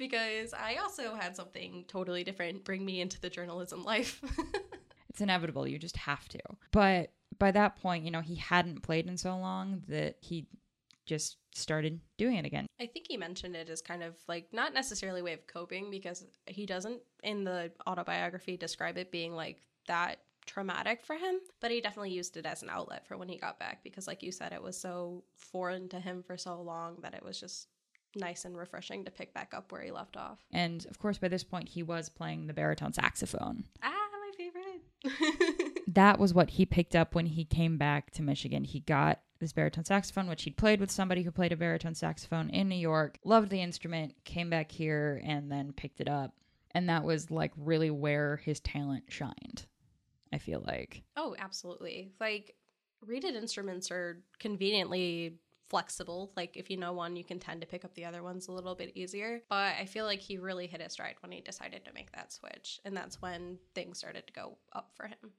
because 0.00 0.52
I 0.52 0.76
also 0.76 1.14
had 1.14 1.36
something 1.36 1.84
totally 1.86 2.24
different 2.24 2.64
bring 2.64 2.84
me 2.84 3.00
into 3.00 3.20
the 3.20 3.30
journalism 3.30 3.84
life. 3.84 4.20
it's 5.10 5.20
inevitable 5.20 5.66
you 5.68 5.78
just 5.78 5.96
have 5.96 6.28
to 6.28 6.38
but 6.72 7.10
by 7.38 7.50
that 7.50 7.76
point 7.76 8.04
you 8.04 8.10
know 8.10 8.20
he 8.20 8.36
hadn't 8.36 8.82
played 8.82 9.06
in 9.06 9.16
so 9.16 9.36
long 9.36 9.82
that 9.88 10.16
he 10.20 10.46
just 11.04 11.36
started 11.52 12.00
doing 12.16 12.36
it 12.36 12.44
again 12.44 12.66
I 12.80 12.86
think 12.86 13.06
he 13.08 13.16
mentioned 13.16 13.56
it 13.56 13.68
as 13.68 13.82
kind 13.82 14.02
of 14.02 14.14
like 14.28 14.46
not 14.52 14.72
necessarily 14.72 15.20
a 15.20 15.24
way 15.24 15.32
of 15.32 15.46
coping 15.46 15.90
because 15.90 16.24
he 16.46 16.64
doesn't 16.64 17.00
in 17.22 17.44
the 17.44 17.72
autobiography 17.86 18.56
describe 18.56 18.96
it 18.96 19.10
being 19.10 19.34
like 19.34 19.58
that 19.88 20.20
traumatic 20.46 21.02
for 21.04 21.16
him, 21.16 21.36
but 21.60 21.70
he 21.70 21.80
definitely 21.80 22.10
used 22.10 22.36
it 22.36 22.46
as 22.46 22.62
an 22.62 22.70
outlet 22.70 23.06
for 23.06 23.16
when 23.16 23.28
he 23.28 23.36
got 23.36 23.58
back 23.58 23.82
because 23.82 24.06
like 24.06 24.22
you 24.22 24.32
said 24.32 24.52
it 24.52 24.62
was 24.62 24.76
so 24.76 25.22
foreign 25.36 25.88
to 25.88 26.00
him 26.00 26.22
for 26.22 26.36
so 26.36 26.60
long 26.60 26.96
that 27.02 27.14
it 27.14 27.24
was 27.24 27.38
just 27.38 27.68
nice 28.16 28.44
and 28.44 28.56
refreshing 28.56 29.04
to 29.04 29.10
pick 29.10 29.32
back 29.34 29.52
up 29.54 29.70
where 29.72 29.82
he 29.82 29.90
left 29.90 30.16
off. 30.16 30.38
and 30.52 30.86
of 30.86 30.98
course 30.98 31.18
by 31.18 31.28
this 31.28 31.44
point 31.44 31.68
he 31.68 31.82
was 31.82 32.08
playing 32.08 32.46
the 32.46 32.52
baritone 32.52 32.92
saxophone 32.92 33.64
Ah, 33.82 33.92
my 34.12 34.30
favorite. 34.36 35.84
that 35.94 36.18
was 36.18 36.34
what 36.34 36.50
he 36.50 36.66
picked 36.66 36.94
up 36.96 37.14
when 37.14 37.26
he 37.26 37.44
came 37.44 37.78
back 37.78 38.10
to 38.12 38.22
Michigan. 38.22 38.64
He 38.64 38.80
got 38.80 39.20
this 39.38 39.52
baritone 39.52 39.84
saxophone, 39.84 40.28
which 40.28 40.42
he'd 40.42 40.56
played 40.56 40.80
with 40.80 40.90
somebody 40.90 41.22
who 41.22 41.30
played 41.30 41.52
a 41.52 41.56
baritone 41.56 41.94
saxophone 41.94 42.50
in 42.50 42.68
New 42.68 42.74
York, 42.76 43.18
loved 43.24 43.48
the 43.50 43.62
instrument, 43.62 44.14
came 44.24 44.50
back 44.50 44.70
here, 44.70 45.20
and 45.24 45.50
then 45.50 45.72
picked 45.72 46.00
it 46.00 46.08
up. 46.08 46.34
And 46.72 46.88
that 46.88 47.02
was 47.04 47.30
like 47.30 47.52
really 47.56 47.90
where 47.90 48.36
his 48.36 48.60
talent 48.60 49.04
shined, 49.08 49.66
I 50.32 50.38
feel 50.38 50.62
like. 50.66 51.02
Oh, 51.16 51.34
absolutely. 51.38 52.12
Like 52.20 52.54
reeded 53.04 53.34
instruments 53.34 53.90
are 53.90 54.22
conveniently 54.38 55.38
flexible. 55.70 56.32
Like 56.36 56.56
if 56.56 56.68
you 56.68 56.76
know 56.76 56.92
one, 56.92 57.16
you 57.16 57.24
can 57.24 57.38
tend 57.38 57.62
to 57.62 57.66
pick 57.66 57.84
up 57.84 57.94
the 57.94 58.04
other 58.04 58.22
ones 58.22 58.48
a 58.48 58.52
little 58.52 58.74
bit 58.74 58.92
easier. 58.94 59.40
But 59.48 59.76
I 59.80 59.86
feel 59.86 60.04
like 60.04 60.20
he 60.20 60.36
really 60.36 60.66
hit 60.66 60.82
his 60.82 60.92
stride 60.92 61.14
when 61.20 61.32
he 61.32 61.40
decided 61.40 61.84
to 61.86 61.94
make 61.94 62.12
that 62.12 62.32
switch. 62.32 62.80
And 62.84 62.96
that's 62.96 63.22
when 63.22 63.58
things 63.74 63.98
started 63.98 64.26
to 64.26 64.32
go 64.32 64.58
up 64.74 64.90
for 64.94 65.06
him. 65.06 65.32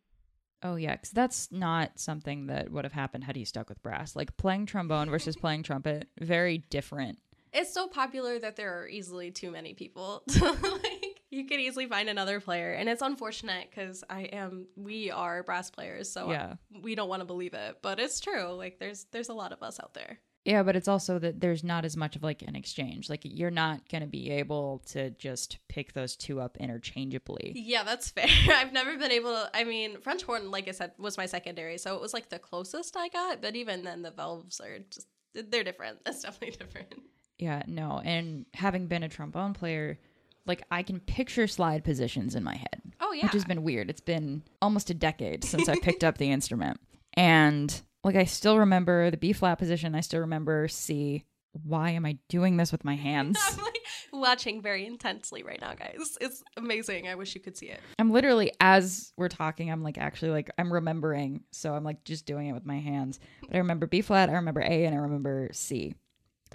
Oh 0.63 0.75
yeah, 0.75 0.95
because 0.95 1.11
that's 1.11 1.51
not 1.51 1.99
something 1.99 2.47
that 2.47 2.71
would 2.71 2.85
have 2.85 2.93
happened 2.93 3.23
had 3.23 3.35
he 3.35 3.45
stuck 3.45 3.67
with 3.67 3.81
brass. 3.83 4.15
Like 4.15 4.37
playing 4.37 4.67
trombone 4.67 5.09
versus 5.09 5.35
playing 5.41 5.63
trumpet, 5.63 6.07
very 6.19 6.59
different. 6.69 7.19
It's 7.53 7.73
so 7.73 7.87
popular 7.87 8.39
that 8.39 8.55
there 8.55 8.79
are 8.79 8.87
easily 8.87 9.31
too 9.31 9.51
many 9.51 9.73
people. 9.73 10.23
like 10.41 11.00
you 11.31 11.45
could 11.45 11.59
easily 11.59 11.87
find 11.87 12.09
another 12.09 12.39
player, 12.39 12.73
and 12.73 12.87
it's 12.87 13.01
unfortunate 13.01 13.69
because 13.69 14.03
I 14.09 14.23
am, 14.23 14.67
we 14.75 15.09
are 15.09 15.41
brass 15.43 15.71
players, 15.71 16.11
so 16.11 16.29
Yeah. 16.29 16.55
we 16.81 16.93
don't 16.93 17.09
want 17.09 17.21
to 17.21 17.25
believe 17.25 17.53
it, 17.53 17.77
but 17.81 17.99
it's 17.99 18.19
true. 18.19 18.49
Like 18.53 18.77
there's 18.79 19.05
there's 19.11 19.29
a 19.29 19.33
lot 19.33 19.51
of 19.51 19.63
us 19.63 19.79
out 19.79 19.93
there. 19.93 20.19
Yeah, 20.43 20.63
but 20.63 20.75
it's 20.75 20.87
also 20.87 21.19
that 21.19 21.39
there's 21.39 21.63
not 21.63 21.85
as 21.85 21.95
much 21.95 22.15
of 22.15 22.23
like 22.23 22.41
an 22.41 22.55
exchange. 22.55 23.09
Like 23.11 23.21
you're 23.23 23.51
not 23.51 23.87
going 23.89 24.01
to 24.01 24.07
be 24.07 24.31
able 24.31 24.79
to 24.87 25.11
just 25.11 25.59
pick 25.69 25.93
those 25.93 26.15
two 26.15 26.41
up 26.41 26.57
interchangeably. 26.57 27.53
Yeah, 27.55 27.83
that's 27.83 28.09
fair. 28.15 28.25
I've 28.55 28.73
never 28.73 28.97
been 28.97 29.11
able 29.11 29.33
to. 29.33 29.49
I 29.53 29.63
mean, 29.63 30.01
French 30.01 30.23
horn, 30.23 30.49
like 30.51 30.67
I 30.67 30.71
said, 30.71 30.93
was 30.97 31.15
my 31.17 31.27
secondary, 31.27 31.77
so 31.77 31.95
it 31.95 32.01
was 32.01 32.13
like 32.13 32.29
the 32.29 32.39
closest 32.39 32.97
I 32.97 33.07
got. 33.09 33.41
But 33.41 33.55
even 33.55 33.83
then, 33.83 34.01
the 34.01 34.11
valves 34.11 34.59
are 34.59 34.79
just 34.89 35.07
they're 35.33 35.63
different. 35.63 35.99
That's 36.05 36.23
definitely 36.23 36.57
different. 36.57 36.93
Yeah, 37.37 37.61
no. 37.67 38.01
And 38.03 38.45
having 38.53 38.87
been 38.87 39.03
a 39.03 39.09
trombone 39.09 39.53
player, 39.53 39.99
like 40.45 40.63
I 40.71 40.83
can 40.83 40.99
picture 40.99 41.47
slide 41.47 41.83
positions 41.83 42.35
in 42.35 42.43
my 42.43 42.55
head. 42.55 42.81
Oh 42.99 43.13
yeah, 43.13 43.23
which 43.25 43.33
has 43.33 43.45
been 43.45 43.63
weird. 43.63 43.89
It's 43.89 44.01
been 44.01 44.43
almost 44.61 44.89
a 44.89 44.93
decade 44.93 45.43
since 45.43 45.69
I 45.69 45.75
picked 45.81 46.03
up 46.03 46.17
the 46.17 46.31
instrument. 46.31 46.79
And 47.13 47.81
like 48.03 48.15
I 48.15 48.25
still 48.25 48.57
remember 48.59 49.11
the 49.11 49.17
B 49.17 49.33
flat 49.33 49.59
position, 49.59 49.95
I 49.95 50.01
still 50.01 50.21
remember 50.21 50.67
C. 50.67 51.25
Why 51.63 51.89
am 51.91 52.05
I 52.05 52.17
doing 52.29 52.57
this 52.57 52.71
with 52.71 52.85
my 52.85 52.95
hands? 53.07 53.37
I'm 53.45 53.63
like 53.63 53.77
watching 54.13 54.61
very 54.61 54.85
intensely 54.85 55.43
right 55.43 55.59
now, 55.59 55.73
guys. 55.73 56.17
It's 56.21 56.41
amazing. 56.57 57.07
I 57.07 57.15
wish 57.15 57.35
you 57.35 57.41
could 57.41 57.57
see 57.57 57.67
it. 57.67 57.79
I'm 57.99 58.11
literally 58.11 58.51
as 58.61 59.11
we're 59.17 59.27
talking, 59.27 59.69
I'm 59.71 59.83
like 59.83 59.97
actually 59.97 60.31
like 60.31 60.49
I'm 60.57 60.71
remembering, 60.71 61.43
so 61.51 61.73
I'm 61.73 61.83
like 61.83 62.03
just 62.05 62.25
doing 62.25 62.47
it 62.47 62.53
with 62.53 62.65
my 62.65 62.79
hands. 62.79 63.19
But 63.41 63.55
I 63.55 63.59
remember 63.59 63.85
B 63.85 64.01
flat, 64.01 64.29
I 64.29 64.33
remember 64.33 64.61
A, 64.61 64.85
and 64.85 64.95
I 64.95 64.99
remember 64.99 65.49
C. 65.51 65.95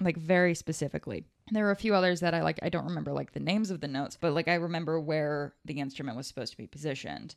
Like 0.01 0.17
very 0.17 0.53
specifically. 0.55 1.25
There 1.51 1.63
were 1.63 1.71
a 1.71 1.75
few 1.75 1.95
others 1.95 2.19
that 2.19 2.33
I 2.33 2.41
like 2.43 2.59
I 2.61 2.69
don't 2.69 2.85
remember 2.85 3.13
like 3.13 3.31
the 3.31 3.39
names 3.39 3.71
of 3.71 3.81
the 3.81 3.87
notes, 3.87 4.17
but 4.19 4.33
like 4.33 4.47
I 4.47 4.55
remember 4.55 4.99
where 4.99 5.53
the 5.65 5.79
instrument 5.79 6.17
was 6.17 6.27
supposed 6.27 6.51
to 6.51 6.57
be 6.57 6.67
positioned. 6.67 7.35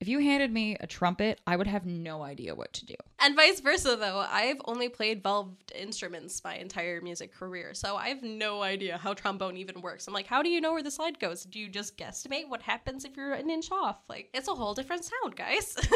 If 0.00 0.06
you 0.06 0.20
handed 0.20 0.52
me 0.52 0.76
a 0.78 0.86
trumpet, 0.86 1.40
I 1.44 1.56
would 1.56 1.66
have 1.66 1.84
no 1.84 2.22
idea 2.22 2.54
what 2.54 2.72
to 2.74 2.86
do. 2.86 2.94
And 3.18 3.34
vice 3.34 3.58
versa, 3.58 3.96
though. 3.96 4.24
I've 4.30 4.60
only 4.64 4.88
played 4.88 5.24
valved 5.24 5.72
instruments 5.74 6.40
my 6.44 6.54
entire 6.54 7.00
music 7.00 7.34
career, 7.34 7.74
so 7.74 7.96
I 7.96 8.10
have 8.10 8.22
no 8.22 8.62
idea 8.62 8.96
how 8.96 9.14
trombone 9.14 9.56
even 9.56 9.80
works. 9.80 10.06
I'm 10.06 10.14
like, 10.14 10.28
how 10.28 10.40
do 10.40 10.50
you 10.50 10.60
know 10.60 10.72
where 10.72 10.84
the 10.84 10.90
slide 10.92 11.18
goes? 11.18 11.44
Do 11.44 11.58
you 11.58 11.68
just 11.68 11.98
guesstimate 11.98 12.48
what 12.48 12.62
happens 12.62 13.04
if 13.04 13.16
you're 13.16 13.32
an 13.32 13.50
inch 13.50 13.72
off? 13.72 13.96
Like, 14.08 14.30
it's 14.32 14.46
a 14.46 14.54
whole 14.54 14.72
different 14.72 15.04
sound, 15.04 15.34
guys. 15.34 15.76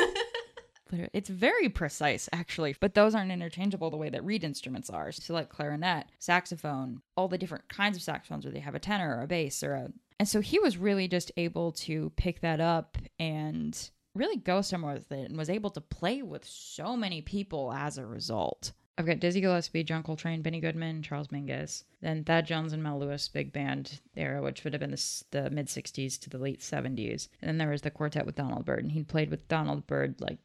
It's 1.12 1.28
very 1.28 1.68
precise, 1.68 2.28
actually, 2.32 2.74
but 2.80 2.94
those 2.94 3.14
aren't 3.14 3.32
interchangeable 3.32 3.90
the 3.90 3.96
way 3.96 4.10
that 4.10 4.24
reed 4.24 4.44
instruments 4.44 4.90
are. 4.90 5.12
So, 5.12 5.34
like 5.34 5.48
clarinet, 5.48 6.06
saxophone, 6.18 7.02
all 7.16 7.28
the 7.28 7.38
different 7.38 7.68
kinds 7.68 7.96
of 7.96 8.02
saxophones 8.02 8.44
where 8.44 8.52
they 8.52 8.60
have 8.60 8.74
a 8.74 8.80
tenor 8.80 9.16
or 9.16 9.22
a 9.22 9.26
bass 9.26 9.62
or 9.62 9.74
a. 9.74 9.92
And 10.18 10.28
so 10.28 10.40
he 10.40 10.58
was 10.58 10.76
really 10.76 11.08
just 11.08 11.32
able 11.36 11.72
to 11.72 12.12
pick 12.16 12.40
that 12.40 12.60
up 12.60 12.98
and 13.18 13.76
really 14.14 14.36
go 14.36 14.60
somewhere 14.60 14.94
with 14.94 15.10
it 15.10 15.28
and 15.30 15.38
was 15.38 15.50
able 15.50 15.70
to 15.70 15.80
play 15.80 16.22
with 16.22 16.44
so 16.44 16.96
many 16.96 17.22
people 17.22 17.72
as 17.72 17.98
a 17.98 18.06
result. 18.06 18.72
I've 18.98 19.06
got 19.06 19.20
Dizzy 19.20 19.40
Gillespie, 19.40 19.84
John 19.84 20.02
Coltrane, 20.02 20.42
Benny 20.42 20.60
Goodman, 20.60 21.02
Charles 21.02 21.28
Mingus, 21.28 21.84
then 22.02 22.24
Thad 22.24 22.46
Jones 22.46 22.74
and 22.74 22.82
Mel 22.82 22.98
Lewis 22.98 23.26
big 23.26 23.52
band 23.52 24.00
era, 24.16 24.42
which 24.42 24.64
would 24.64 24.74
have 24.74 24.80
been 24.80 24.90
the, 24.90 25.24
the 25.30 25.50
mid 25.50 25.66
60s 25.66 26.20
to 26.20 26.30
the 26.30 26.38
late 26.38 26.60
70s. 26.60 27.28
And 27.40 27.48
then 27.48 27.58
there 27.58 27.70
was 27.70 27.82
the 27.82 27.90
quartet 27.90 28.26
with 28.26 28.34
Donald 28.34 28.66
Byrd, 28.66 28.82
and 28.82 28.92
he'd 28.92 29.08
played 29.08 29.30
with 29.30 29.48
Donald 29.48 29.86
Byrd 29.86 30.20
like 30.20 30.38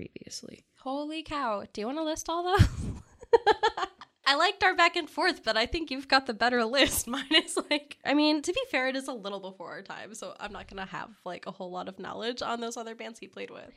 previously. 0.00 0.64
Holy 0.78 1.22
cow. 1.22 1.64
Do 1.72 1.80
you 1.80 1.86
want 1.86 1.98
to 1.98 2.04
list 2.04 2.28
all 2.28 2.42
those? 2.42 2.68
I 4.26 4.36
liked 4.36 4.62
our 4.62 4.74
back 4.74 4.96
and 4.96 5.10
forth, 5.10 5.42
but 5.44 5.56
I 5.56 5.66
think 5.66 5.90
you've 5.90 6.08
got 6.08 6.26
the 6.26 6.34
better 6.34 6.64
list. 6.64 7.06
Mine 7.08 7.24
is 7.34 7.58
like, 7.70 7.98
I 8.04 8.14
mean, 8.14 8.42
to 8.42 8.52
be 8.52 8.60
fair, 8.70 8.88
it 8.88 8.96
is 8.96 9.08
a 9.08 9.12
little 9.12 9.40
before 9.40 9.72
our 9.72 9.82
time, 9.82 10.14
so 10.14 10.34
I'm 10.38 10.52
not 10.52 10.68
going 10.68 10.84
to 10.84 10.90
have 10.90 11.10
like 11.24 11.46
a 11.46 11.50
whole 11.50 11.70
lot 11.70 11.88
of 11.88 11.98
knowledge 11.98 12.40
on 12.40 12.60
those 12.60 12.76
other 12.76 12.94
bands 12.94 13.18
he 13.18 13.26
played 13.26 13.50
with. 13.50 13.72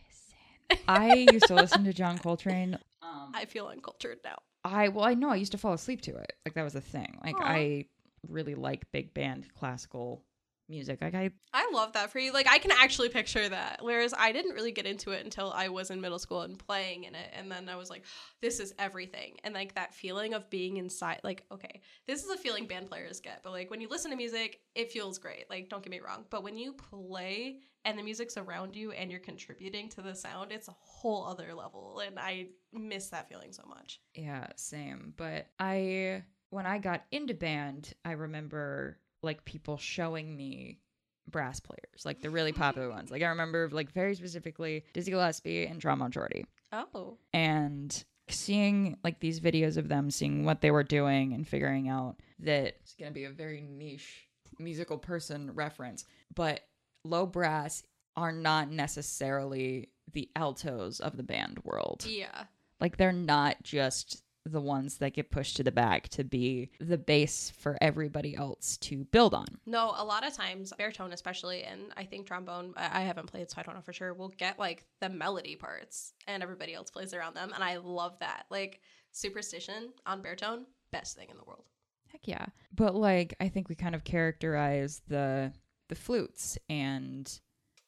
I 0.87 1.27
used 1.31 1.47
to 1.47 1.55
listen 1.55 1.83
to 1.85 1.93
John 1.93 2.17
Coltrane. 2.19 2.77
Um, 3.01 3.31
I 3.33 3.45
feel 3.45 3.67
uncultured 3.67 4.19
now. 4.23 4.37
I 4.63 4.87
well, 4.87 5.03
I 5.03 5.13
know 5.13 5.29
I 5.29 5.35
used 5.35 5.51
to 5.51 5.57
fall 5.57 5.73
asleep 5.73 6.01
to 6.03 6.15
it. 6.15 6.33
Like 6.45 6.53
that 6.55 6.63
was 6.63 6.75
a 6.75 6.81
thing. 6.81 7.19
Like 7.23 7.35
Aw. 7.35 7.43
I 7.43 7.85
really 8.29 8.55
like 8.55 8.89
big 8.93 9.13
band 9.13 9.47
classical 9.59 10.23
music. 10.69 11.01
Like 11.01 11.15
I 11.15 11.31
I 11.53 11.69
love 11.73 11.93
that 11.93 12.11
for 12.11 12.19
you. 12.19 12.31
Like 12.33 12.47
I 12.49 12.57
can 12.57 12.71
actually 12.71 13.09
picture 13.09 13.47
that. 13.49 13.79
Whereas 13.81 14.13
I 14.17 14.31
didn't 14.31 14.53
really 14.55 14.71
get 14.71 14.85
into 14.85 15.11
it 15.11 15.23
until 15.23 15.51
I 15.51 15.69
was 15.69 15.91
in 15.91 16.01
middle 16.01 16.19
school 16.19 16.41
and 16.41 16.57
playing 16.57 17.03
in 17.03 17.15
it. 17.15 17.29
And 17.33 17.51
then 17.51 17.69
I 17.69 17.75
was 17.75 17.89
like, 17.89 18.03
this 18.41 18.59
is 18.59 18.73
everything. 18.79 19.37
And 19.43 19.53
like 19.53 19.75
that 19.75 19.93
feeling 19.93 20.33
of 20.33 20.49
being 20.49 20.77
inside 20.77 21.19
like, 21.23 21.43
okay, 21.51 21.81
this 22.07 22.23
is 22.23 22.29
a 22.29 22.37
feeling 22.37 22.65
band 22.67 22.89
players 22.89 23.19
get. 23.19 23.41
But 23.43 23.51
like 23.51 23.69
when 23.69 23.81
you 23.81 23.87
listen 23.89 24.11
to 24.11 24.17
music, 24.17 24.61
it 24.75 24.91
feels 24.91 25.17
great. 25.19 25.49
Like, 25.49 25.69
don't 25.69 25.83
get 25.83 25.91
me 25.91 25.99
wrong. 25.99 26.25
But 26.29 26.43
when 26.43 26.57
you 26.57 26.73
play 26.73 27.59
and 27.85 27.99
the 27.99 28.03
music's 28.03 28.37
around 28.37 28.75
you 28.75 28.91
and 28.91 29.11
you're 29.11 29.19
contributing 29.19 29.89
to 29.89 30.01
the 30.01 30.15
sound, 30.15 30.51
it's 30.51 30.69
a 30.69 30.75
whole 30.79 31.25
other 31.25 31.53
level. 31.53 32.01
And 32.05 32.17
I 32.17 32.47
miss 32.71 33.09
that 33.09 33.27
feeling 33.29 33.51
so 33.51 33.63
much. 33.67 33.99
yeah, 34.15 34.47
same. 34.55 35.13
But 35.17 35.47
I 35.59 36.23
when 36.49 36.65
I 36.67 36.77
got 36.77 37.03
into 37.11 37.33
band, 37.33 37.93
I 38.05 38.11
remember 38.11 38.99
like 39.23 39.43
people 39.45 39.77
showing 39.77 40.35
me 40.35 40.79
brass 41.29 41.59
players, 41.59 42.05
like 42.05 42.21
the 42.21 42.29
really 42.29 42.51
popular 42.51 42.89
ones. 42.89 43.09
Like 43.09 43.21
I 43.23 43.27
remember 43.27 43.69
like 43.71 43.91
very 43.91 44.13
specifically 44.15 44.83
Dizzy 44.93 45.11
Gillespie 45.11 45.65
and 45.65 45.79
Trombone 45.81 46.11
Shorty. 46.11 46.45
Oh. 46.71 47.17
and 47.33 48.03
seeing 48.29 48.97
like 49.03 49.19
these 49.19 49.39
videos 49.39 49.77
of 49.77 49.89
them 49.89 50.09
seeing 50.09 50.43
what 50.43 50.61
they 50.61 50.71
were 50.71 50.83
doing 50.83 51.33
and 51.33 51.47
figuring 51.47 51.87
out 51.87 52.15
that 52.39 52.77
it's 52.81 52.95
going 52.95 53.11
to 53.11 53.13
be 53.13 53.25
a 53.25 53.29
very 53.29 53.61
niche 53.61 54.27
musical 54.57 54.97
person 54.97 55.51
reference 55.53 56.05
but 56.33 56.61
low 57.03 57.27
brass 57.27 57.83
are 58.15 58.31
not 58.31 58.71
necessarily 58.71 59.89
the 60.13 60.29
altos 60.35 60.99
of 60.99 61.15
the 61.17 61.21
band 61.23 61.59
world 61.63 62.05
Yeah. 62.07 62.45
like 62.79 62.97
they're 62.97 63.11
not 63.11 63.61
just 63.61 64.22
the 64.45 64.61
ones 64.61 64.97
that 64.97 65.13
get 65.13 65.31
pushed 65.31 65.55
to 65.57 65.63
the 65.63 65.71
back 65.71 66.09
to 66.09 66.23
be 66.23 66.69
the 66.79 66.97
base 66.97 67.51
for 67.57 67.77
everybody 67.81 68.35
else 68.35 68.77
to 68.77 69.05
build 69.05 69.33
on 69.33 69.47
No, 69.65 69.93
a 69.95 70.03
lot 70.03 70.25
of 70.25 70.33
times 70.33 70.73
baritone, 70.77 71.13
especially, 71.13 71.63
and 71.63 71.81
I 71.95 72.03
think 72.03 72.27
trombone. 72.27 72.73
I 72.75 73.01
haven't 73.01 73.27
played, 73.27 73.49
so 73.49 73.55
I 73.57 73.63
don't 73.63 73.75
know 73.75 73.81
for 73.81 73.93
sure. 73.93 74.13
Will 74.13 74.29
get 74.29 74.59
like 74.59 74.85
the 74.99 75.09
melody 75.09 75.55
parts, 75.55 76.13
and 76.27 76.43
everybody 76.43 76.73
else 76.73 76.91
plays 76.91 77.13
around 77.13 77.35
them, 77.35 77.51
and 77.53 77.63
I 77.63 77.77
love 77.77 78.19
that. 78.19 78.45
Like 78.49 78.81
superstition 79.11 79.93
on 80.05 80.21
baritone, 80.21 80.65
best 80.91 81.15
thing 81.15 81.29
in 81.29 81.37
the 81.37 81.43
world. 81.45 81.65
Heck 82.11 82.27
yeah. 82.27 82.45
But 82.75 82.95
like 82.95 83.33
I 83.39 83.47
think 83.47 83.69
we 83.69 83.75
kind 83.75 83.95
of 83.95 84.03
characterize 84.03 85.01
the 85.07 85.53
the 85.89 85.95
flutes 85.95 86.57
and 86.69 87.39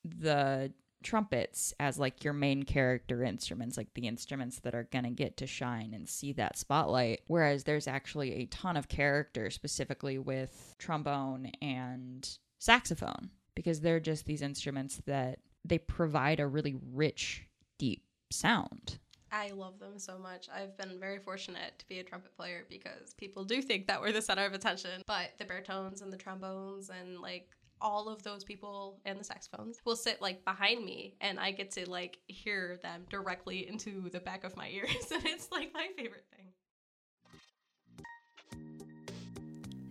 the 0.03 0.71
trumpets 1.03 1.73
as 1.79 1.99
like 1.99 2.23
your 2.23 2.33
main 2.33 2.63
character 2.63 3.23
instruments, 3.23 3.77
like 3.77 3.93
the 3.93 4.07
instruments 4.07 4.59
that 4.59 4.75
are 4.75 4.87
gonna 4.91 5.11
get 5.11 5.37
to 5.37 5.47
shine 5.47 5.93
and 5.93 6.09
see 6.09 6.33
that 6.33 6.57
spotlight. 6.57 7.21
Whereas 7.27 7.63
there's 7.63 7.87
actually 7.87 8.33
a 8.33 8.45
ton 8.47 8.77
of 8.77 8.87
character 8.87 9.49
specifically 9.49 10.17
with 10.17 10.75
trombone 10.79 11.51
and 11.61 12.27
saxophone. 12.59 13.29
Because 13.55 13.79
they're 13.79 14.01
just 14.01 14.25
these 14.25 14.41
instruments 14.41 15.01
that 15.05 15.39
they 15.63 15.77
provide 15.77 16.41
a 16.41 16.47
really 16.47 16.75
rich, 16.91 17.43
deep 17.79 18.03
sound. 18.29 18.99
I 19.31 19.49
love 19.51 19.79
them 19.79 19.97
so 19.97 20.17
much. 20.17 20.47
I've 20.53 20.77
been 20.77 20.99
very 20.99 21.19
fortunate 21.19 21.73
to 21.79 21.87
be 21.87 21.99
a 21.99 22.03
trumpet 22.03 22.35
player 22.37 22.65
because 22.69 23.13
people 23.17 23.43
do 23.43 23.61
think 23.61 23.87
that 23.87 23.99
we're 23.99 24.11
the 24.11 24.21
center 24.21 24.45
of 24.45 24.53
attention. 24.53 25.01
But 25.07 25.31
the 25.37 25.45
baritones 25.45 26.01
and 26.01 26.11
the 26.11 26.17
trombones 26.17 26.89
and 26.89 27.19
like 27.19 27.49
all 27.81 28.07
of 28.09 28.23
those 28.23 28.43
people 28.43 28.99
and 29.05 29.19
the 29.19 29.23
saxophones 29.23 29.79
will 29.85 29.95
sit 29.95 30.21
like 30.21 30.43
behind 30.45 30.83
me 30.83 31.15
and 31.21 31.39
I 31.39 31.51
get 31.51 31.71
to 31.71 31.89
like 31.89 32.17
hear 32.27 32.79
them 32.81 33.03
directly 33.09 33.67
into 33.67 34.09
the 34.09 34.19
back 34.19 34.43
of 34.43 34.55
my 34.55 34.67
ears. 34.73 35.11
And 35.13 35.25
it's 35.25 35.49
like 35.51 35.71
my 35.73 35.87
favorite 35.97 36.25
thing. 36.35 36.47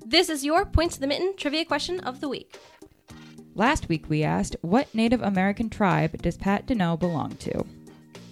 This 0.06 0.28
is 0.28 0.44
your 0.44 0.64
Points 0.66 0.96
to 0.96 1.00
the 1.00 1.06
Mitten 1.06 1.34
trivia 1.36 1.64
question 1.64 2.00
of 2.00 2.20
the 2.20 2.28
week. 2.28 2.58
Last 3.54 3.88
week 3.88 4.08
we 4.08 4.22
asked, 4.22 4.56
what 4.62 4.92
Native 4.94 5.22
American 5.22 5.70
tribe 5.70 6.20
does 6.20 6.36
Pat 6.36 6.66
Deneau 6.66 6.98
belong 6.98 7.36
to? 7.36 7.64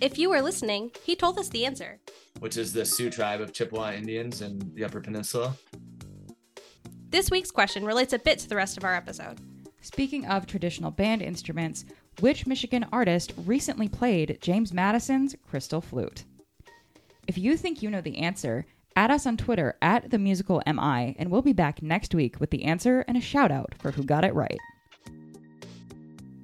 If 0.00 0.18
you 0.18 0.30
were 0.30 0.42
listening, 0.42 0.90
he 1.04 1.14
told 1.14 1.38
us 1.38 1.49
the 1.49 1.64
answer. 1.64 2.00
which 2.40 2.56
is 2.56 2.73
the 2.73 2.85
Sault 2.85 3.12
tribe 3.12 3.40
of 3.40 3.52
Chippewa 3.52 3.92
Indians 3.92 4.42
in 4.42 4.73
the 4.75 4.85
Upper 4.85 5.00
Peninsula. 5.00 5.54
This 7.12 7.31
week's 7.31 7.50
question 7.50 7.85
relates 7.85 8.14
a 8.14 8.19
bit 8.19 8.38
to 8.38 8.49
the 8.49 8.57
rest 8.57 8.78
of 8.78 8.85
our 8.85 8.95
episode. 8.95 9.38
Speaking 9.83 10.25
of 10.25 10.47
traditional 10.47 10.90
band 10.90 11.21
instruments, 11.21 11.85
which 12.21 12.47
Michigan 12.47 12.87
artist 12.90 13.35
recently 13.45 13.87
played 13.87 14.38
James 14.40 14.73
Madison's 14.73 15.37
crystal 15.47 15.83
flute? 15.83 16.25
If 17.26 17.37
you 17.37 17.59
think 17.59 17.83
you 17.83 17.90
know 17.90 18.00
the 18.00 18.16
answer, 18.16 18.64
Add 18.95 19.11
us 19.11 19.26
on 19.26 19.38
Twitter 19.38 19.76
at 19.81 20.11
the 20.11 20.19
musical 20.19 20.62
MI, 20.66 21.16
and 21.19 21.31
we'll 21.31 21.40
be 21.40 21.54
back 21.54 21.83
next 21.83 22.14
week 22.14 22.38
with 22.38 22.50
the 22.50 22.64
answer 22.64 23.04
and 23.09 23.16
a 23.16 23.23
shout 23.23 23.50
out 23.50 23.75
for 23.78 23.90
who 23.90 24.04
got 24.04 24.23
it 24.23 24.35
right. 24.35 24.59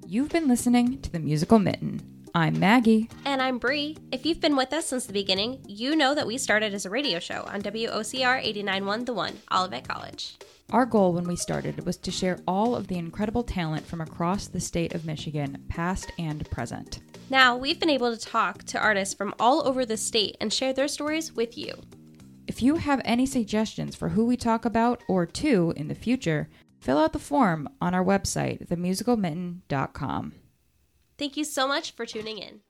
You've 0.07 0.31
been 0.31 0.49
listening 0.49 1.03
to 1.03 1.13
the 1.13 1.19
Musical 1.19 1.59
Mitten. 1.59 2.18
I'm 2.35 2.59
Maggie. 2.59 3.09
And 3.25 3.41
I'm 3.41 3.59
Bree. 3.59 3.97
If 4.13 4.27
you've 4.27 4.41
been 4.41 4.57
with 4.57 4.73
us 4.73 4.87
since 4.87 5.07
the 5.07 5.13
beginning, 5.13 5.61
you 5.67 5.97
know 5.97 6.15
that 6.15 6.27
we 6.27 6.39
started 6.39 6.75
as 6.75 6.85
a 6.85 6.91
radio 6.91 7.19
show 7.19 7.45
on 7.47 7.63
WOCR 7.63 8.45
89.1 8.45 9.07
The 9.07 9.15
One, 9.15 9.39
Olivet 9.53 9.89
College. 9.89 10.37
Our 10.71 10.85
goal 10.85 11.15
when 11.15 11.25
we 11.25 11.37
started 11.37 11.87
was 11.87 11.97
to 11.99 12.11
share 12.11 12.39
all 12.47 12.77
of 12.77 12.89
the 12.89 12.99
incredible 12.99 13.43
talent 13.43 13.87
from 13.87 14.01
across 14.01 14.47
the 14.49 14.61
state 14.61 14.95
of 14.95 15.07
Michigan, 15.07 15.65
past 15.69 16.13
and 16.19 16.49
present. 16.51 17.01
Now, 17.31 17.57
we've 17.57 17.81
been 17.81 17.91
able 17.91 18.15
to 18.15 18.23
talk 18.23 18.65
to 18.65 18.79
artists 18.79 19.15
from 19.15 19.35
all 19.41 19.67
over 19.67 19.87
the 19.87 19.97
state 19.97 20.37
and 20.41 20.53
share 20.53 20.73
their 20.73 20.89
stories 20.89 21.33
with 21.33 21.57
you. 21.57 21.75
If 22.47 22.63
you 22.63 22.77
have 22.77 23.01
any 23.05 23.27
suggestions 23.27 23.97
for 23.97 24.11
who 24.11 24.27
we 24.27 24.37
talk 24.37 24.65
about 24.65 25.03
or 25.09 25.25
to 25.25 25.73
in 25.77 25.89
the 25.89 25.95
future, 25.95 26.49
fill 26.81 26.99
out 26.99 27.13
the 27.13 27.19
form 27.19 27.69
on 27.81 27.95
our 27.95 28.05
website, 28.05 28.67
themusicalmitten.com. 28.69 30.33
Thank 31.19 31.37
you 31.37 31.45
so 31.45 31.67
much 31.67 31.93
for 31.93 32.07
tuning 32.07 32.39
in. 32.39 32.61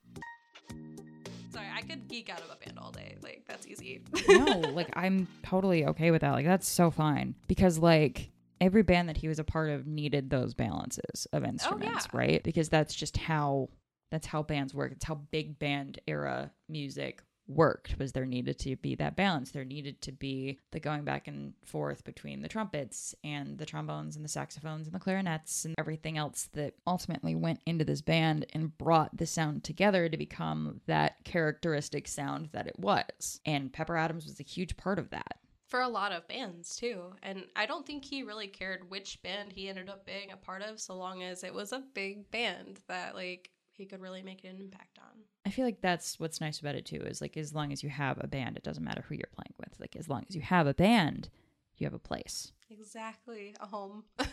Sorry, 1.53 1.67
I 1.75 1.83
could 1.83 2.09
geek 2.09 2.31
out 2.31 2.41
of 2.41 2.51
a 2.51 2.65
band 2.65 2.79
all 2.79 2.91
day. 2.91 3.17
Like, 3.23 3.45
that's 3.47 3.67
easy. 3.67 4.01
no, 4.29 4.61
like 4.75 4.89
I'm 4.95 5.29
totally 5.43 5.85
okay 5.87 6.11
with 6.11 6.23
that. 6.23 6.33
Like 6.33 6.47
that's 6.47 6.67
so 6.67 6.91
fine 6.91 7.35
because 7.47 7.79
like 7.79 8.31
every 8.61 8.83
band 8.83 9.09
that 9.09 9.19
he 9.19 9.29
was 9.29 9.39
a 9.39 9.45
part 9.45 9.71
of 9.71 9.87
needed 9.87 10.31
those 10.31 10.55
balances 10.55 11.27
of 11.33 11.45
oh, 11.45 11.47
instruments, 11.47 12.09
yeah. 12.13 12.19
right? 12.19 12.43
Because 12.43 12.69
that's 12.69 12.95
just 12.95 13.17
how 13.19 13.69
that's 14.11 14.27
how 14.27 14.43
bands 14.43 14.75
work. 14.75 14.93
It's 14.93 15.05
how 15.05 15.17
big 15.31 15.59
band 15.59 16.01
era 16.07 16.51
music 16.69 17.23
worked 17.49 17.99
was 17.99 18.13
there 18.13 18.27
needed 18.27 18.59
to 18.61 18.77
be 18.77 18.95
that 18.97 19.17
balance. 19.17 19.51
There 19.51 19.65
needed 19.65 20.01
to 20.03 20.13
be 20.13 20.59
the 20.71 20.81
going 20.81 21.05
back 21.05 21.27
and 21.27 21.55
forth 21.65 22.05
between 22.05 22.43
the 22.43 22.49
trumpets 22.49 23.15
and 23.25 23.59
the 23.59 23.67
trombones 23.67 24.17
and 24.17 24.25
the 24.25 24.29
saxophones 24.29 24.87
and 24.87 24.95
the 24.95 25.01
clarinets 25.01 25.65
and 25.65 25.75
everything 25.79 26.19
else 26.19 26.49
that 26.53 26.75
ultimately 26.87 27.35
went 27.35 27.61
into 27.67 27.85
this 27.85 28.03
band 28.03 28.47
and 28.53 28.77
brought 28.77 29.17
the 29.17 29.27
sound 29.27 29.65
together 29.65 30.09
to 30.09 30.17
become 30.17 30.81
that 30.87 31.25
characteristic 31.25 32.07
sound 32.07 32.51
that 32.53 32.67
it 32.67 32.79
was. 32.79 33.41
And 33.47 33.73
pepper 33.73 33.97
adams 33.97 34.27
was 34.27 34.41
a 34.41 34.45
huge 34.45 34.77
part 34.77 34.99
of 34.99 35.11
that. 35.11 35.39
For 35.67 35.81
a 35.81 35.89
lot 35.89 36.13
of 36.13 36.27
bands 36.29 36.77
too. 36.77 37.13
And 37.23 37.45
I 37.55 37.67
don't 37.67 37.87
think 37.87 38.05
he 38.05 38.23
really 38.23 38.47
cared 38.47 38.91
which 38.91 39.23
band 39.23 39.53
he 39.53 39.69
ended 39.69 39.91
up 39.91 40.07
being 40.07 40.33
a 40.33 40.37
part 40.37 40.63
of 40.63 40.81
so 40.81 40.95
long 40.97 41.23
as 41.23 41.45
it 41.45 41.53
was 41.53 41.73
a 41.73 41.85
big 41.93 42.31
band 42.31 42.81
that 42.89 43.15
like 43.15 43.51
he 43.79 43.87
could 43.87 44.03
really 44.03 44.23
make 44.23 44.45
an 44.45 44.57
impact 44.59 44.99
on. 44.99 45.23
I 45.47 45.51
feel 45.51 45.65
like 45.65 45.81
that's 45.81 46.21
what's 46.21 46.41
nice 46.41 46.61
about 46.61 46.75
it 46.75 46.85
too 46.85 47.01
is 47.01 47.21
like 47.23 47.37
as 47.37 47.55
long 47.55 47.73
as 47.73 47.83
you 47.83 47.89
have 47.89 48.19
a 48.21 48.27
band, 48.27 48.57
it 48.57 48.65
doesn't 48.65 48.85
matter 48.85 49.05
who 49.09 49.15
you're 49.15 49.31
playing 49.33 49.55
with. 49.59 49.79
Like 49.81 49.97
as 49.97 50.09
long 50.09 50.27
as 50.29 50.35
you 50.35 50.43
have 50.43 50.67
a 50.67 50.75
band, 50.75 51.31
you 51.79 51.87
have 51.87 51.95
a 51.95 51.99
place. 51.99 52.53
Exactly, 52.71 53.55
a 53.61 53.67
home. 53.67 54.05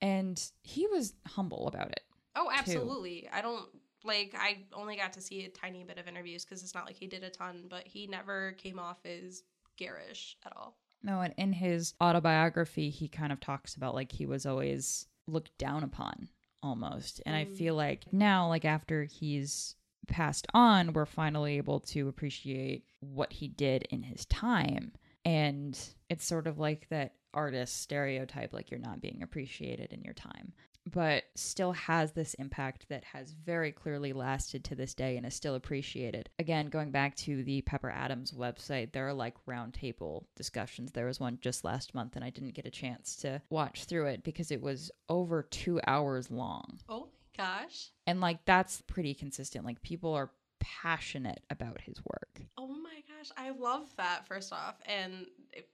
And 0.00 0.38
he 0.62 0.86
was 0.86 1.14
humble 1.26 1.66
about 1.66 1.90
it. 1.90 2.00
oh, 2.36 2.50
absolutely. 2.52 3.26
I 3.32 3.40
don't 3.40 3.64
like 4.04 4.34
I 4.38 4.58
only 4.74 4.96
got 4.96 5.14
to 5.14 5.22
see 5.22 5.46
a 5.46 5.48
tiny 5.48 5.82
bit 5.82 5.96
of 5.96 6.06
interviews 6.06 6.44
cuz 6.44 6.62
it's 6.62 6.74
not 6.74 6.84
like 6.84 6.96
he 6.96 7.06
did 7.06 7.24
a 7.24 7.30
ton, 7.30 7.64
but 7.70 7.86
he 7.86 8.06
never 8.06 8.52
came 8.52 8.78
off 8.78 8.98
as 9.06 9.44
garish 9.76 10.36
at 10.44 10.54
all. 10.56 10.76
No, 11.02 11.20
and 11.22 11.32
in 11.38 11.54
his 11.54 11.94
autobiography, 12.02 12.90
he 12.90 13.08
kind 13.08 13.32
of 13.32 13.40
talks 13.40 13.76
about 13.76 13.94
like 13.94 14.12
he 14.12 14.26
was 14.26 14.44
always 14.44 15.06
looked 15.26 15.56
down 15.56 15.82
upon 15.82 16.28
almost. 16.64 17.20
And 17.26 17.36
I 17.36 17.44
Mm. 17.44 17.56
feel 17.56 17.74
like 17.74 18.12
now, 18.12 18.48
like 18.48 18.64
after 18.64 19.04
he's 19.04 19.76
passed 20.08 20.46
on, 20.54 20.92
we're 20.92 21.06
finally 21.06 21.56
able 21.58 21.80
to 21.80 22.08
appreciate 22.08 22.84
what 23.00 23.32
he 23.34 23.48
did 23.48 23.82
in 23.90 24.02
his 24.02 24.26
time. 24.26 24.92
And 25.24 25.78
it's 26.10 26.24
sort 26.24 26.46
of 26.46 26.58
like 26.58 26.88
that 26.88 27.14
artist 27.32 27.80
stereotype, 27.80 28.52
like 28.52 28.70
you're 28.70 28.80
not 28.80 29.00
being 29.00 29.22
appreciated 29.22 29.92
in 29.92 30.02
your 30.02 30.14
time, 30.14 30.52
but 30.90 31.24
still 31.34 31.72
has 31.72 32.12
this 32.12 32.34
impact 32.34 32.86
that 32.88 33.04
has 33.04 33.32
very 33.32 33.72
clearly 33.72 34.12
lasted 34.12 34.64
to 34.64 34.74
this 34.74 34.94
day 34.94 35.16
and 35.16 35.26
is 35.26 35.34
still 35.34 35.54
appreciated. 35.54 36.28
Again, 36.38 36.66
going 36.66 36.90
back 36.90 37.16
to 37.16 37.42
the 37.42 37.62
Pepper 37.62 37.90
Adams 37.90 38.32
website, 38.32 38.92
there 38.92 39.08
are 39.08 39.14
like 39.14 39.34
roundtable 39.46 40.24
discussions. 40.36 40.92
There 40.92 41.06
was 41.06 41.20
one 41.20 41.38
just 41.40 41.64
last 41.64 41.94
month, 41.94 42.16
and 42.16 42.24
I 42.24 42.30
didn't 42.30 42.54
get 42.54 42.66
a 42.66 42.70
chance 42.70 43.16
to 43.16 43.40
watch 43.50 43.84
through 43.84 44.06
it 44.06 44.24
because 44.24 44.50
it 44.50 44.60
was 44.60 44.90
over 45.08 45.42
two 45.42 45.80
hours 45.86 46.30
long. 46.30 46.80
Oh 46.88 47.08
my 47.38 47.44
gosh. 47.44 47.90
And 48.06 48.20
like 48.20 48.44
that's 48.44 48.82
pretty 48.86 49.14
consistent. 49.14 49.64
Like 49.64 49.82
people 49.82 50.12
are 50.14 50.30
passionate 50.64 51.42
about 51.50 51.80
his 51.80 51.96
work. 52.04 52.40
Oh 52.56 52.66
my 52.66 53.02
gosh, 53.06 53.30
I 53.36 53.50
love 53.50 53.94
that 53.96 54.26
first 54.26 54.52
off. 54.52 54.76
And 54.86 55.26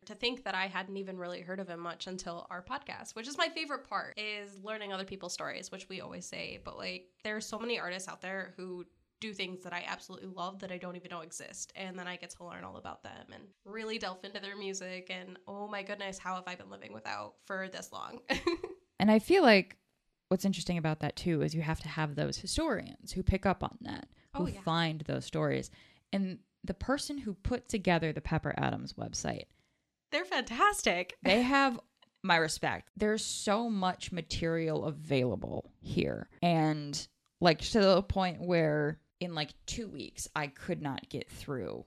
to 0.07 0.15
think 0.15 0.45
that 0.45 0.55
I 0.55 0.67
hadn't 0.67 0.97
even 0.97 1.17
really 1.17 1.41
heard 1.41 1.61
of 1.61 1.69
him 1.69 1.81
much 1.81 2.07
until 2.07 2.47
our 2.51 2.63
podcast, 2.63 3.15
which 3.15 3.29
is 3.29 3.39
my 3.39 3.49
favorite 3.49 3.89
part, 3.89 4.19
is 4.19 4.59
learning 4.63 4.93
other 4.93 5.05
people's 5.05 5.33
stories, 5.33 5.71
which 5.71 5.89
we 5.89 6.01
always 6.01 6.27
say. 6.27 6.61
But 6.65 6.77
like, 6.77 7.07
there 7.25 7.37
are 7.37 7.41
so 7.41 7.59
many 7.59 7.79
artists 7.79 8.09
out 8.09 8.21
there 8.21 8.53
who 8.57 8.85
do 9.21 9.33
things 9.33 9.63
that 9.63 9.73
I 9.73 9.85
absolutely 9.87 10.29
love 10.29 10.61
that 10.61 10.73
I 10.73 10.79
don't 10.79 10.97
even 10.97 11.11
know 11.11 11.21
exist. 11.21 11.73
And 11.77 11.99
then 11.99 12.09
I 12.09 12.17
get 12.17 12.31
to 12.31 12.45
learn 12.45 12.65
all 12.65 12.77
about 12.77 13.03
them 13.03 13.27
and 13.33 13.45
really 13.65 13.99
delve 13.99 14.25
into 14.25 14.41
their 14.41 14.57
music. 14.57 15.11
And 15.11 15.39
oh 15.47 15.69
my 15.69 15.83
goodness, 15.83 16.19
how 16.19 16.35
have 16.35 16.45
I 16.47 16.55
been 16.55 16.71
living 16.71 16.93
without 16.93 17.35
for 17.47 17.69
this 17.69 17.93
long? 17.93 18.21
And 19.01 19.11
I 19.11 19.19
feel 19.19 19.43
like 19.43 19.79
what's 20.29 20.45
interesting 20.45 20.77
about 20.77 21.01
that 21.01 21.17
too 21.17 21.41
is 21.41 21.55
you 21.55 21.63
have 21.63 21.81
to 21.81 21.89
have 21.89 22.15
those 22.15 22.37
historians 22.37 23.13
who 23.13 23.23
pick 23.23 23.47
up 23.47 23.65
on 23.65 23.79
that, 23.81 24.09
who 24.37 24.45
Oh, 24.45 24.47
yeah. 24.47 24.61
find 24.61 25.01
those 25.03 25.25
stories. 25.25 25.71
And 26.13 26.39
the 26.65 26.75
person 26.75 27.19
who 27.19 27.35
put 27.35 27.69
together 27.69 28.13
the 28.13 28.21
Pepper 28.21 28.55
Adams 28.57 28.95
website, 28.95 29.45
They're 30.13 30.25
fantastic. 30.25 31.17
they 31.23 31.43
have 31.43 31.79
my 32.23 32.37
respect. 32.37 32.91
There's 32.97 33.25
so 33.25 33.71
much 33.71 34.13
material 34.13 34.85
available 34.85 35.71
here. 35.81 36.29
And 36.43 37.07
like 37.41 37.61
to 37.61 37.81
the 37.81 38.03
point 38.03 38.41
where 38.43 39.01
in 39.21 39.35
like 39.35 39.55
two 39.67 39.89
weeks, 39.89 40.29
I 40.35 40.49
could 40.49 40.83
not 40.83 41.09
get 41.09 41.31
through 41.31 41.85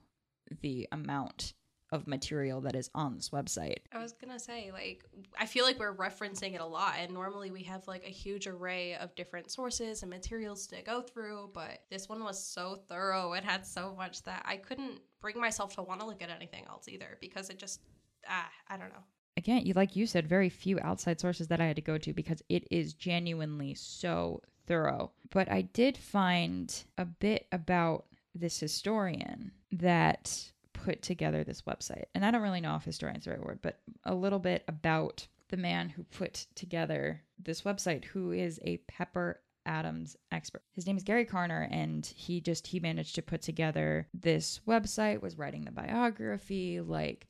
the 0.61 0.87
amount 0.91 1.53
of 1.93 2.07
material 2.07 2.59
that 2.61 2.75
is 2.75 2.89
on 2.95 3.15
this 3.15 3.29
website. 3.29 3.77
I 3.93 3.99
was 3.99 4.11
gonna 4.13 4.39
say, 4.39 4.71
like, 4.73 5.05
I 5.39 5.45
feel 5.45 5.63
like 5.63 5.79
we're 5.79 5.95
referencing 5.95 6.55
it 6.55 6.61
a 6.61 6.65
lot, 6.65 6.95
and 6.99 7.13
normally 7.13 7.51
we 7.51 7.63
have 7.63 7.87
like 7.87 8.03
a 8.03 8.09
huge 8.09 8.47
array 8.47 8.95
of 8.95 9.13
different 9.15 9.51
sources 9.51 10.01
and 10.01 10.09
materials 10.09 10.67
to 10.67 10.81
go 10.81 11.01
through, 11.01 11.51
but 11.53 11.83
this 11.89 12.09
one 12.09 12.23
was 12.23 12.43
so 12.43 12.75
thorough. 12.89 13.33
It 13.33 13.43
had 13.43 13.65
so 13.65 13.93
much 13.95 14.23
that 14.23 14.43
I 14.45 14.57
couldn't 14.57 14.99
bring 15.21 15.39
myself 15.39 15.75
to 15.75 15.83
want 15.83 16.01
to 16.01 16.05
look 16.05 16.21
at 16.21 16.29
anything 16.29 16.65
else 16.67 16.87
either 16.87 17.17
because 17.21 17.49
it 17.49 17.57
just, 17.59 17.79
ah, 18.27 18.49
I 18.67 18.75
don't 18.77 18.89
know. 18.89 19.03
again, 19.37 19.65
you 19.65 19.73
like 19.73 19.95
you 19.95 20.05
said, 20.07 20.27
very 20.27 20.49
few 20.49 20.79
outside 20.81 21.19
sources 21.19 21.47
that 21.47 21.61
I 21.61 21.67
had 21.67 21.75
to 21.77 21.81
go 21.81 21.97
to 21.99 22.13
because 22.13 22.41
it 22.49 22.67
is 22.71 22.93
genuinely 22.93 23.73
so 23.75 24.41
thorough. 24.67 25.11
But 25.29 25.49
I 25.51 25.61
did 25.61 25.97
find 25.97 26.73
a 26.97 27.05
bit 27.05 27.47
about 27.51 28.05
this 28.35 28.59
historian 28.59 29.51
that 29.71 30.51
put 30.83 31.01
together 31.01 31.43
this 31.43 31.61
website. 31.61 32.05
And 32.13 32.25
I 32.25 32.31
don't 32.31 32.41
really 32.41 32.61
know 32.61 32.75
if 32.75 32.83
historian's 32.83 33.25
the 33.25 33.31
right 33.31 33.43
word, 33.43 33.59
but 33.61 33.79
a 34.03 34.13
little 34.13 34.39
bit 34.39 34.63
about 34.67 35.25
the 35.49 35.57
man 35.57 35.89
who 35.89 36.03
put 36.03 36.45
together 36.55 37.21
this 37.39 37.61
website, 37.61 38.03
who 38.05 38.31
is 38.31 38.59
a 38.63 38.77
Pepper 38.87 39.39
Adams 39.65 40.17
expert. 40.31 40.63
His 40.73 40.85
name 40.85 40.97
is 40.97 41.03
Gary 41.03 41.25
Carner, 41.25 41.67
and 41.71 42.05
he 42.05 42.41
just 42.41 42.67
he 42.67 42.79
managed 42.81 43.15
to 43.15 43.21
put 43.21 43.41
together 43.41 44.07
this 44.13 44.59
website, 44.67 45.21
was 45.21 45.37
writing 45.37 45.63
the 45.63 45.71
biography, 45.71 46.81
like 46.81 47.27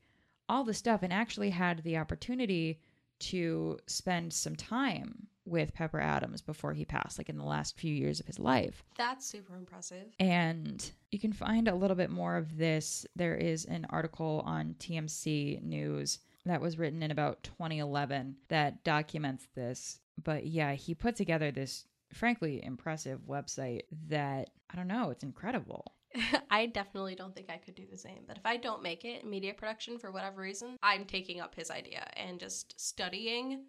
all 0.48 0.64
the 0.64 0.74
stuff 0.74 1.02
and 1.02 1.12
actually 1.12 1.50
had 1.50 1.82
the 1.84 1.96
opportunity 1.96 2.80
to 3.20 3.78
spend 3.86 4.32
some 4.32 4.56
time 4.56 5.28
with 5.44 5.74
Pepper 5.74 6.00
Adams 6.00 6.40
before 6.40 6.72
he 6.72 6.84
passed, 6.84 7.18
like 7.18 7.28
in 7.28 7.38
the 7.38 7.44
last 7.44 7.78
few 7.78 7.94
years 7.94 8.20
of 8.20 8.26
his 8.26 8.38
life. 8.38 8.82
That's 8.96 9.26
super 9.26 9.56
impressive. 9.56 10.06
And 10.18 10.90
you 11.10 11.18
can 11.18 11.32
find 11.32 11.68
a 11.68 11.74
little 11.74 11.96
bit 11.96 12.10
more 12.10 12.36
of 12.36 12.56
this. 12.56 13.06
There 13.14 13.36
is 13.36 13.64
an 13.66 13.86
article 13.90 14.42
on 14.46 14.76
TMC 14.78 15.62
News 15.62 16.18
that 16.46 16.60
was 16.60 16.78
written 16.78 17.02
in 17.02 17.10
about 17.10 17.42
2011 17.42 18.36
that 18.48 18.84
documents 18.84 19.46
this. 19.54 20.00
But 20.22 20.46
yeah, 20.46 20.72
he 20.74 20.94
put 20.94 21.16
together 21.16 21.50
this 21.50 21.86
frankly 22.12 22.62
impressive 22.62 23.20
website 23.28 23.82
that 24.08 24.50
I 24.70 24.76
don't 24.76 24.88
know, 24.88 25.10
it's 25.10 25.24
incredible. 25.24 25.94
I 26.50 26.66
definitely 26.66 27.16
don't 27.16 27.34
think 27.34 27.50
I 27.50 27.56
could 27.56 27.74
do 27.74 27.86
the 27.90 27.98
same. 27.98 28.20
But 28.26 28.36
if 28.36 28.46
I 28.46 28.56
don't 28.56 28.82
make 28.82 29.04
it 29.04 29.24
in 29.24 29.30
media 29.30 29.54
production 29.54 29.98
for 29.98 30.12
whatever 30.12 30.40
reason, 30.40 30.76
I'm 30.82 31.04
taking 31.04 31.40
up 31.40 31.54
his 31.54 31.70
idea 31.70 32.08
and 32.16 32.38
just 32.38 32.78
studying 32.80 33.64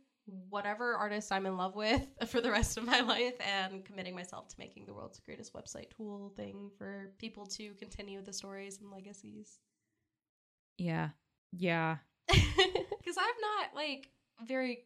whatever 0.50 0.96
artist 0.96 1.32
I'm 1.32 1.46
in 1.46 1.58
love 1.58 1.76
with 1.76 2.06
for 2.28 2.42
the 2.42 2.52
rest 2.52 2.78
of 2.78 2.84
my 2.84 3.02
life 3.02 3.36
and 3.40 3.86
committing 3.86 4.16
myself 4.16 4.48
to 4.50 4.56
making 4.58 4.86
the 4.86 4.94
world's 4.94 5.20
greatest 5.20 5.54
website 5.54 5.90
tool 5.96 6.34
thing 6.36 6.72
for 6.78 7.12
people 7.18 7.46
to 7.48 7.74
continue 7.76 8.22
the 8.22 8.34
stories 8.34 8.80
and 8.82 8.92
legacies. 8.92 9.60
Yeah. 10.78 11.10
Yeah. 11.52 11.98
Because 13.06 13.18
I'm 13.20 13.42
not 13.42 13.76
like 13.76 14.10
very. 14.48 14.86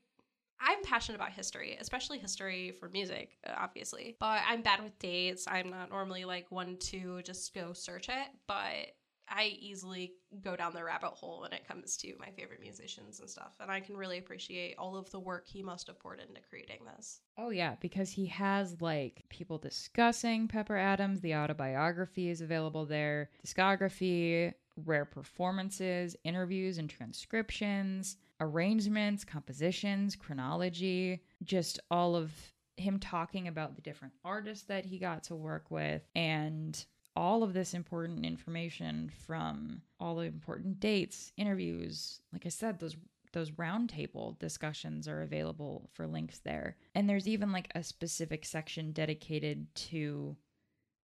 I'm 0.59 0.83
passionate 0.83 1.15
about 1.15 1.31
history, 1.31 1.77
especially 1.79 2.19
history 2.19 2.71
for 2.81 2.89
music, 2.89 3.37
obviously. 3.47 4.17
But 4.19 4.41
I'm 4.45 4.61
bad 4.61 4.83
with 4.83 4.99
dates. 4.99 5.47
I'm 5.47 5.69
not 5.69 5.89
normally 5.89 6.25
like 6.25 6.51
one 6.51 6.75
to 6.87 7.21
just 7.21 7.53
go 7.53 7.71
search 7.71 8.09
it. 8.09 8.27
But 8.45 8.91
I 9.29 9.57
easily 9.59 10.13
go 10.41 10.55
down 10.55 10.73
the 10.73 10.83
rabbit 10.83 11.11
hole 11.11 11.41
when 11.41 11.53
it 11.53 11.67
comes 11.67 11.97
to 11.97 12.13
my 12.19 12.29
favorite 12.31 12.61
musicians 12.61 13.19
and 13.19 13.29
stuff. 13.29 13.55
And 13.59 13.71
I 13.71 13.79
can 13.79 13.95
really 13.95 14.17
appreciate 14.17 14.75
all 14.77 14.97
of 14.97 15.09
the 15.11 15.19
work 15.19 15.47
he 15.47 15.61
must 15.61 15.87
have 15.87 15.99
poured 15.99 16.19
into 16.19 16.41
creating 16.49 16.79
this. 16.95 17.21
Oh 17.37 17.49
yeah, 17.49 17.75
because 17.79 18.09
he 18.11 18.25
has 18.27 18.81
like 18.81 19.23
people 19.29 19.57
discussing 19.57 20.47
Pepper 20.47 20.77
Adams, 20.77 21.21
the 21.21 21.35
autobiography 21.35 22.29
is 22.29 22.41
available 22.41 22.85
there, 22.85 23.29
discography, 23.45 24.53
rare 24.85 25.05
performances, 25.05 26.15
interviews 26.23 26.77
and 26.77 26.89
transcriptions, 26.89 28.17
arrangements, 28.39 29.23
compositions, 29.23 30.15
chronology, 30.15 31.21
just 31.43 31.79
all 31.91 32.15
of 32.15 32.31
him 32.77 32.97
talking 32.99 33.47
about 33.47 33.75
the 33.75 33.81
different 33.81 34.13
artists 34.23 34.65
that 34.65 34.85
he 34.85 34.97
got 34.97 35.23
to 35.25 35.35
work 35.35 35.69
with 35.69 36.01
and 36.15 36.85
all 37.15 37.43
of 37.43 37.53
this 37.53 37.73
important 37.73 38.25
information 38.25 39.11
from 39.25 39.81
all 39.99 40.15
the 40.15 40.23
important 40.23 40.79
dates, 40.79 41.31
interviews, 41.37 42.21
like 42.31 42.45
I 42.45 42.49
said, 42.49 42.79
those 42.79 42.95
those 43.31 43.51
roundtable 43.51 44.39
discussions 44.39 45.07
are 45.07 45.21
available 45.21 45.87
for 45.93 46.07
links 46.07 46.39
there. 46.39 46.75
And 46.95 47.07
there's 47.07 47.27
even 47.27 47.51
like 47.51 47.71
a 47.75 47.83
specific 47.83 48.43
section 48.43 48.91
dedicated 48.91 49.67
to 49.75 50.35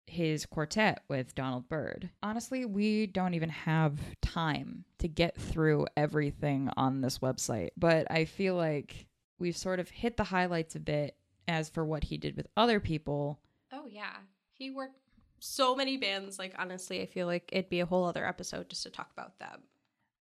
his 0.07 0.47
quartet 0.47 1.03
with 1.09 1.35
Donald 1.35 1.69
Byrd. 1.69 2.11
Honestly, 2.23 2.65
we 2.65 3.07
don't 3.07 3.35
even 3.35 3.49
have 3.49 3.99
time 4.21 4.85
to 4.99 5.09
get 5.09 5.37
through 5.37 5.87
everything 5.97 6.71
on 6.77 7.01
this 7.01 7.19
website, 7.19 7.71
but 7.77 8.11
I 8.11 8.25
feel 8.25 8.55
like 8.55 9.07
we've 9.38 9.57
sort 9.57 9.81
of 9.81 9.88
hit 9.88 10.17
the 10.17 10.25
highlights 10.25 10.75
a 10.75 10.81
bit 10.81 11.17
as 11.49 11.69
for 11.69 11.85
what 11.85 12.05
he 12.05 12.17
did 12.19 12.37
with 12.37 12.47
other 12.57 12.79
people. 12.79 13.41
Oh, 13.73 13.87
yeah. 13.88 14.17
He 14.53 14.71
worked 14.71 15.02
so 15.42 15.74
many 15.74 15.96
bands. 15.96 16.38
Like, 16.38 16.55
honestly, 16.59 17.02
I 17.02 17.07
feel 17.07 17.26
like 17.26 17.48
it'd 17.52 17.68
be 17.70 17.81
a 17.81 17.87
whole 17.87 18.05
other 18.05 18.26
episode 18.26 18.68
just 18.70 18.85
to 18.85 18.90
talk 18.90 19.11
about 19.12 19.38
them. 19.38 19.62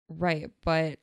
Right, 0.08 0.50
but 0.64 0.98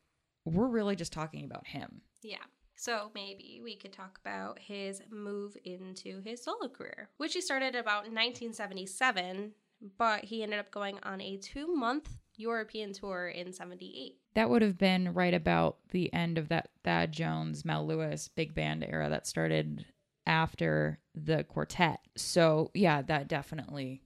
we're 0.46 0.68
really 0.68 0.96
just 0.96 1.14
talking 1.14 1.46
about 1.46 1.68
him. 1.68 2.02
Yeah. 2.24 2.38
So 2.76 3.12
maybe 3.16 3.62
we 3.64 3.76
could 3.76 3.94
talk 3.94 4.20
about 4.24 4.60
his 4.60 5.02
move 5.10 5.56
into 5.64 6.22
his 6.22 6.44
solo 6.44 6.68
career, 6.68 7.10
which 7.18 7.34
he 7.34 7.42
started 7.42 7.76
about 7.76 8.04
1977, 8.04 9.52
but 9.98 10.26
he 10.26 10.44
ended 10.44 10.60
up 10.60 10.72
going 10.72 11.00
on 11.04 11.22
a 11.22 11.38
two 11.38 11.74
month 11.74 12.10
European 12.36 12.94
tour 12.94 13.30
in 13.30 13.54
78. 13.54 14.18
That 14.34 14.50
would 14.50 14.62
have 14.62 14.78
been 14.78 15.14
right 15.14 15.34
about 15.34 15.78
the 15.92 16.14
end 16.14 16.38
of 16.38 16.50
that 16.50 16.70
Thad 16.84 17.14
Jones, 17.14 17.64
Mel 17.64 17.88
Lewis 17.88 18.28
big 18.28 18.54
band 18.54 18.86
era 18.88 19.10
that 19.10 19.26
started 19.26 19.86
after 20.28 21.00
the 21.14 21.44
quartet. 21.46 22.00
So, 22.18 22.72
yeah, 22.74 23.02
that 23.04 23.28
definitely 23.28 24.02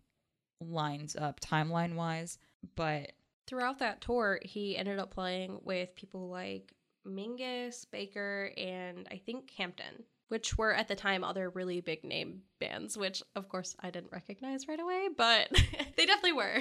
lines 0.62 1.16
up 1.16 1.40
timeline 1.40 1.96
wise. 1.96 2.38
But 2.76 3.14
throughout 3.48 3.80
that 3.80 4.02
tour, 4.02 4.40
he 4.44 4.78
ended 4.78 5.00
up 5.00 5.12
playing 5.12 5.60
with 5.64 5.96
people 5.96 6.30
like 6.30 6.74
Mingus, 7.08 7.86
Baker, 7.90 8.52
and 8.58 9.08
I 9.12 9.18
think 9.18 9.52
Hampton, 9.58 10.04
which 10.28 10.58
were 10.58 10.74
at 10.74 10.88
the 10.88 10.96
time 10.96 11.24
other 11.24 11.50
really 11.50 11.82
big 11.82 12.04
name 12.04 12.42
bands, 12.60 12.98
which 12.98 13.24
of 13.36 13.50
course 13.50 13.76
I 13.80 13.90
didn't 13.90 14.12
recognize 14.12 14.68
right 14.68 14.80
away, 14.80 15.08
but 15.16 15.50
they 15.98 16.06
definitely 16.06 16.34
were. 16.34 16.60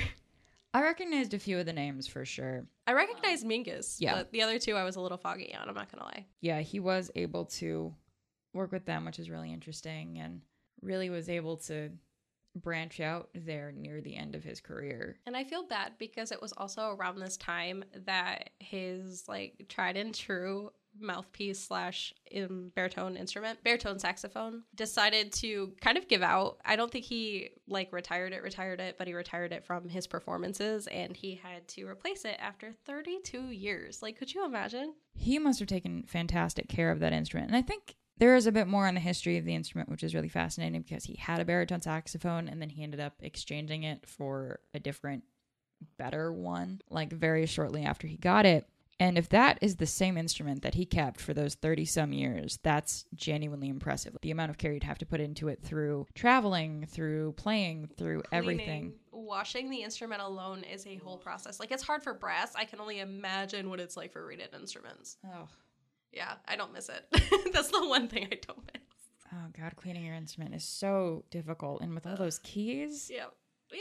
I 0.75 0.83
recognized 0.83 1.35
a 1.35 1.39
few 1.39 1.59
of 1.59 1.67
the 1.67 1.73
names 1.73 2.07
for 2.07 2.25
sure. 2.25 2.67
I 2.87 2.93
recognized 2.93 3.45
Mingus, 3.47 3.97
Yeah. 4.01 4.15
but 4.17 4.33
the 4.33 4.43
other 4.43 4.59
two 4.59 4.75
I 4.77 4.85
was 4.85 4.97
a 4.97 5.01
little 5.01 5.19
foggy 5.19 5.55
on, 5.55 5.69
I'm 5.69 5.75
not 5.75 5.91
gonna 5.91 6.05
lie. 6.05 6.27
Yeah, 6.41 6.61
he 6.61 6.79
was 6.79 7.11
able 7.15 7.47
to 7.47 7.95
work 8.55 8.71
with 8.73 8.85
them, 8.85 9.05
which 9.05 9.19
is 9.19 9.29
really 9.31 9.53
interesting, 9.53 10.19
and 10.19 10.43
really 10.83 11.11
was 11.11 11.29
able 11.29 11.57
to 11.57 11.91
branch 12.63 13.01
out 13.01 13.29
there 13.35 13.73
near 13.73 14.01
the 14.01 14.17
end 14.17 14.35
of 14.35 14.45
his 14.45 14.61
career. 14.61 15.17
And 15.27 15.37
I 15.37 15.45
feel 15.45 15.65
bad 15.65 15.93
because 15.99 16.33
it 16.33 16.41
was 16.41 16.53
also 16.57 16.91
around 16.91 17.19
this 17.19 17.37
time 17.37 17.85
that 18.05 18.51
his 18.59 19.25
like 19.29 19.67
tried 19.69 19.97
and 19.97 20.15
true 20.15 20.71
mouthpiece 21.01 21.61
slash 21.61 22.13
um, 22.37 22.73
baritone 22.75 23.17
instrument, 23.17 23.63
baritone 23.63 23.99
saxophone, 23.99 24.65
decided 24.75 25.33
to 25.33 25.73
kind 25.81 25.99
of 25.99 26.09
give 26.09 26.23
out. 26.23 26.59
I 26.65 26.77
don't 26.77 26.91
think 26.91 27.05
he 27.05 27.51
like 27.67 27.93
retired 27.93 28.33
it, 28.33 28.43
retired 28.43 28.81
it, 28.81 28.97
but 28.99 29.07
he 29.07 29.15
retired 29.15 29.53
it 29.53 29.65
from 29.65 29.89
his 29.89 30.07
performances 30.07 30.87
and 30.89 31.17
he 31.17 31.35
had 31.35 31.67
to 31.69 31.87
replace 31.87 32.25
it 32.25 32.37
after 32.41 32.75
32 32.87 33.51
years. 33.51 34.03
Like, 34.03 34.19
could 34.19 34.33
you 34.33 34.45
imagine? 34.45 34.95
He 35.15 35.39
must 35.39 35.59
have 35.59 35.69
taken 35.69 36.05
fantastic 36.05 36.69
care 36.69 36.91
of 36.91 37.01
that 37.01 37.13
instrument. 37.13 37.49
And 37.49 37.57
I 37.57 37.63
think 37.63 37.97
there 38.19 38.37
is 38.37 38.47
a 38.47 38.53
bit 38.53 38.67
more 38.67 38.87
on 38.87 38.95
the 38.95 39.01
history 39.01 39.39
of 39.39 39.45
the 39.45 39.55
instrument, 39.55 39.89
which 39.89 40.03
is 40.03 40.15
really 40.15 40.29
fascinating 40.29 40.83
because 40.83 41.05
he 41.05 41.15
had 41.15 41.41
a 41.41 41.45
baritone 41.45 41.81
saxophone 41.81 42.49
and 42.49 42.61
then 42.61 42.71
he 42.71 42.83
ended 42.83 43.01
up 43.01 43.15
exchanging 43.21 43.85
it 43.85 44.07
for 44.07 44.61
a 44.75 44.81
different, 44.81 45.25
better 45.97 46.33
one, 46.33 46.81
like 46.91 47.13
very 47.13 47.47
shortly 47.47 47.85
after 47.85 48.07
he 48.07 48.17
got 48.17 48.47
it. 48.47 48.69
And 49.01 49.17
if 49.17 49.29
that 49.29 49.59
is 49.61 49.77
the 49.77 49.87
same 49.87 50.17
instrument 50.17 50.63
that 50.63 50.75
he 50.75 50.85
kept 50.85 51.21
for 51.21 51.33
those 51.33 51.55
30 51.55 51.85
some 51.85 52.13
years, 52.13 52.59
that's 52.65 53.05
genuinely 53.15 53.69
impressive. 53.69 54.17
The 54.23 54.33
amount 54.33 54.51
of 54.51 54.59
care 54.59 54.73
you'd 54.73 54.83
have 54.83 54.99
to 54.99 55.07
put 55.07 55.21
into 55.21 55.47
it 55.47 55.63
through 55.63 56.09
traveling, 56.15 56.85
through 56.91 57.33
playing, 57.35 57.91
through 57.97 58.25
everything. 58.33 58.95
Washing 59.13 59.71
the 59.71 59.83
instrument 59.83 60.21
alone 60.21 60.65
is 60.65 60.85
a 60.85 60.97
whole 60.97 61.17
process. 61.17 61.61
Like, 61.61 61.71
it's 61.71 61.85
hard 61.85 62.03
for 62.03 62.13
brass. 62.13 62.57
I 62.57 62.65
can 62.65 62.81
only 62.81 62.99
imagine 62.99 63.71
what 63.71 63.79
it's 63.79 63.97
like 63.97 64.13
for 64.13 64.27
reeded 64.27 64.49
instruments. 64.53 65.17
Oh. 65.25 65.47
Yeah, 66.13 66.35
I 66.47 66.57
don't 66.57 66.73
miss 66.73 66.89
it. 66.89 67.05
That's 67.53 67.69
the 67.71 67.87
one 67.87 68.09
thing 68.09 68.25
I 68.31 68.39
don't 68.47 68.59
miss. 68.73 68.83
Oh 69.33 69.47
god, 69.59 69.77
cleaning 69.77 70.05
your 70.05 70.15
instrument 70.15 70.55
is 70.55 70.65
so 70.65 71.25
difficult, 71.31 71.83
and 71.83 71.95
with 71.95 72.07
all 72.07 72.17
those 72.17 72.39
keys, 72.39 73.11
Yeah. 73.13 73.27
Yeah. 73.73 73.79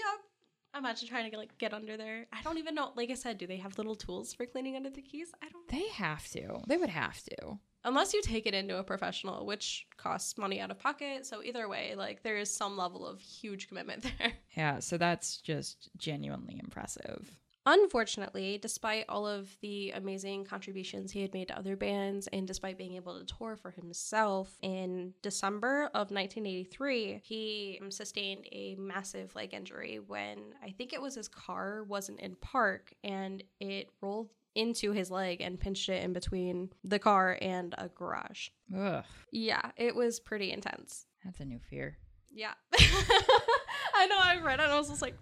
Imagine 0.78 1.08
trying 1.08 1.32
to 1.32 1.38
like 1.38 1.58
get 1.58 1.74
under 1.74 1.98
there. 1.98 2.28
I 2.32 2.42
don't 2.44 2.58
even 2.60 2.76
know. 2.76 2.92
Like 2.96 3.10
I 3.10 3.16
said, 3.16 3.38
do 3.38 3.48
they 3.48 3.58
have 3.58 3.78
little 3.78 3.96
tools 3.96 4.34
for 4.34 4.46
cleaning 4.46 4.76
under 4.76 4.90
the 4.92 5.02
keys? 5.02 5.30
I 5.42 5.48
don't. 5.50 5.68
they 5.70 5.88
have 5.94 6.28
to. 6.32 6.60
They 6.68 6.78
would 6.78 6.90
have 6.90 7.20
to. 7.24 7.58
Unless 7.84 8.14
you 8.14 8.22
take 8.22 8.46
it 8.46 8.54
into 8.54 8.78
a 8.78 8.84
professional, 8.84 9.46
which 9.46 9.88
costs 9.96 10.38
money 10.38 10.60
out 10.60 10.70
of 10.70 10.78
pocket. 10.78 11.26
So 11.26 11.42
either 11.42 11.68
way, 11.70 11.96
like 11.96 12.22
there 12.22 12.38
is 12.38 12.54
some 12.54 12.76
level 12.78 13.08
of 13.08 13.22
huge 13.22 13.70
commitment 13.70 14.04
there. 14.20 14.34
Yeah, 14.56 14.80
so 14.80 14.98
that's 14.98 15.38
just 15.38 15.90
genuinely 15.98 16.60
impressive. 16.62 17.32
Unfortunately, 17.70 18.58
despite 18.58 19.04
all 19.10 19.28
of 19.28 19.54
the 19.60 19.92
amazing 19.92 20.46
contributions 20.46 21.12
he 21.12 21.22
had 21.22 21.34
made 21.34 21.50
to 21.50 21.58
other 21.58 21.76
bands, 21.76 22.28
and 22.28 22.48
despite 22.48 22.78
being 22.78 22.96
able 22.96 23.20
to 23.20 23.26
tour 23.26 23.58
for 23.58 23.72
himself, 23.72 24.58
in 24.62 25.14
December 25.22 25.88
of 25.94 26.10
1983, 26.10 27.20
he 27.26 27.78
um, 27.82 27.92
sustained 27.92 28.48
a 28.54 28.76
massive 28.76 29.36
leg 29.36 29.54
injury 29.54 30.00
when 30.00 30.38
I 30.64 30.72
think 30.72 30.94
it 30.94 31.02
was 31.02 31.16
his 31.16 31.28
car 31.28 31.84
wasn't 31.84 32.22
in 32.22 32.36
park 32.36 32.94
and 33.04 33.44
it 33.60 33.90
rolled 34.00 34.30
into 34.56 34.94
his 34.94 35.12
leg 35.12 35.42
and 35.42 35.60
pinched 35.60 35.90
it 35.90 36.02
in 36.04 36.14
between 36.14 36.70
the 36.86 37.00
car 37.00 37.38
and 37.42 37.76
a 37.78 37.90
garage. 37.90 38.48
Ugh, 38.74 39.04
Yeah, 39.32 39.72
it 39.76 39.94
was 39.94 40.22
pretty 40.22 40.54
intense. 40.54 41.06
that's 41.26 41.42
a 41.42 41.46
new 41.46 41.60
fear. 41.70 41.98
Yeah. 42.32 42.54
I 42.80 44.08
know 44.08 44.20
I 44.20 44.40
read 44.42 44.62
it 44.62 44.64
and 44.64 44.72
I 44.72 44.78
was 44.78 44.88
just 44.88 45.02
like, 45.02 45.16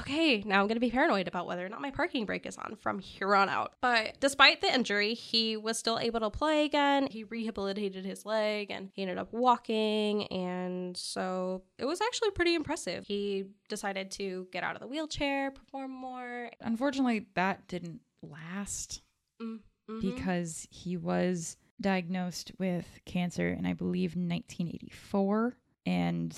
okay, 0.00 0.42
now 0.44 0.60
I'm 0.60 0.66
going 0.66 0.76
to 0.76 0.80
be 0.80 0.90
paranoid 0.90 1.28
about 1.28 1.46
whether 1.46 1.64
or 1.64 1.68
not 1.68 1.80
my 1.80 1.90
parking 1.90 2.26
brake 2.26 2.44
is 2.46 2.56
on 2.58 2.76
from 2.76 2.98
here 2.98 3.34
on 3.34 3.48
out. 3.48 3.74
But 3.80 4.20
despite 4.20 4.60
the 4.60 4.72
injury, 4.72 5.14
he 5.14 5.56
was 5.56 5.78
still 5.78 5.98
able 5.98 6.20
to 6.20 6.30
play 6.30 6.64
again. 6.64 7.08
He 7.10 7.24
rehabilitated 7.24 8.04
his 8.04 8.26
leg 8.26 8.70
and 8.70 8.90
he 8.92 9.02
ended 9.02 9.18
up 9.18 9.32
walking. 9.32 10.26
And 10.28 10.96
so 10.96 11.62
it 11.78 11.84
was 11.86 12.00
actually 12.00 12.30
pretty 12.32 12.54
impressive. 12.54 13.06
He 13.06 13.46
decided 13.68 14.10
to 14.12 14.46
get 14.52 14.62
out 14.62 14.74
of 14.74 14.80
the 14.80 14.86
wheelchair, 14.86 15.50
perform 15.50 15.90
more. 15.90 16.50
Unfortunately, 16.60 17.26
that 17.34 17.66
didn't 17.68 18.00
last 18.22 19.02
Mhm. 19.40 19.60
because 20.00 20.66
he 20.70 20.96
was 20.96 21.56
diagnosed 21.80 22.50
with 22.58 22.98
cancer 23.04 23.48
in, 23.48 23.64
I 23.64 23.72
believe, 23.72 24.16
1984. 24.16 25.56
And 25.86 26.36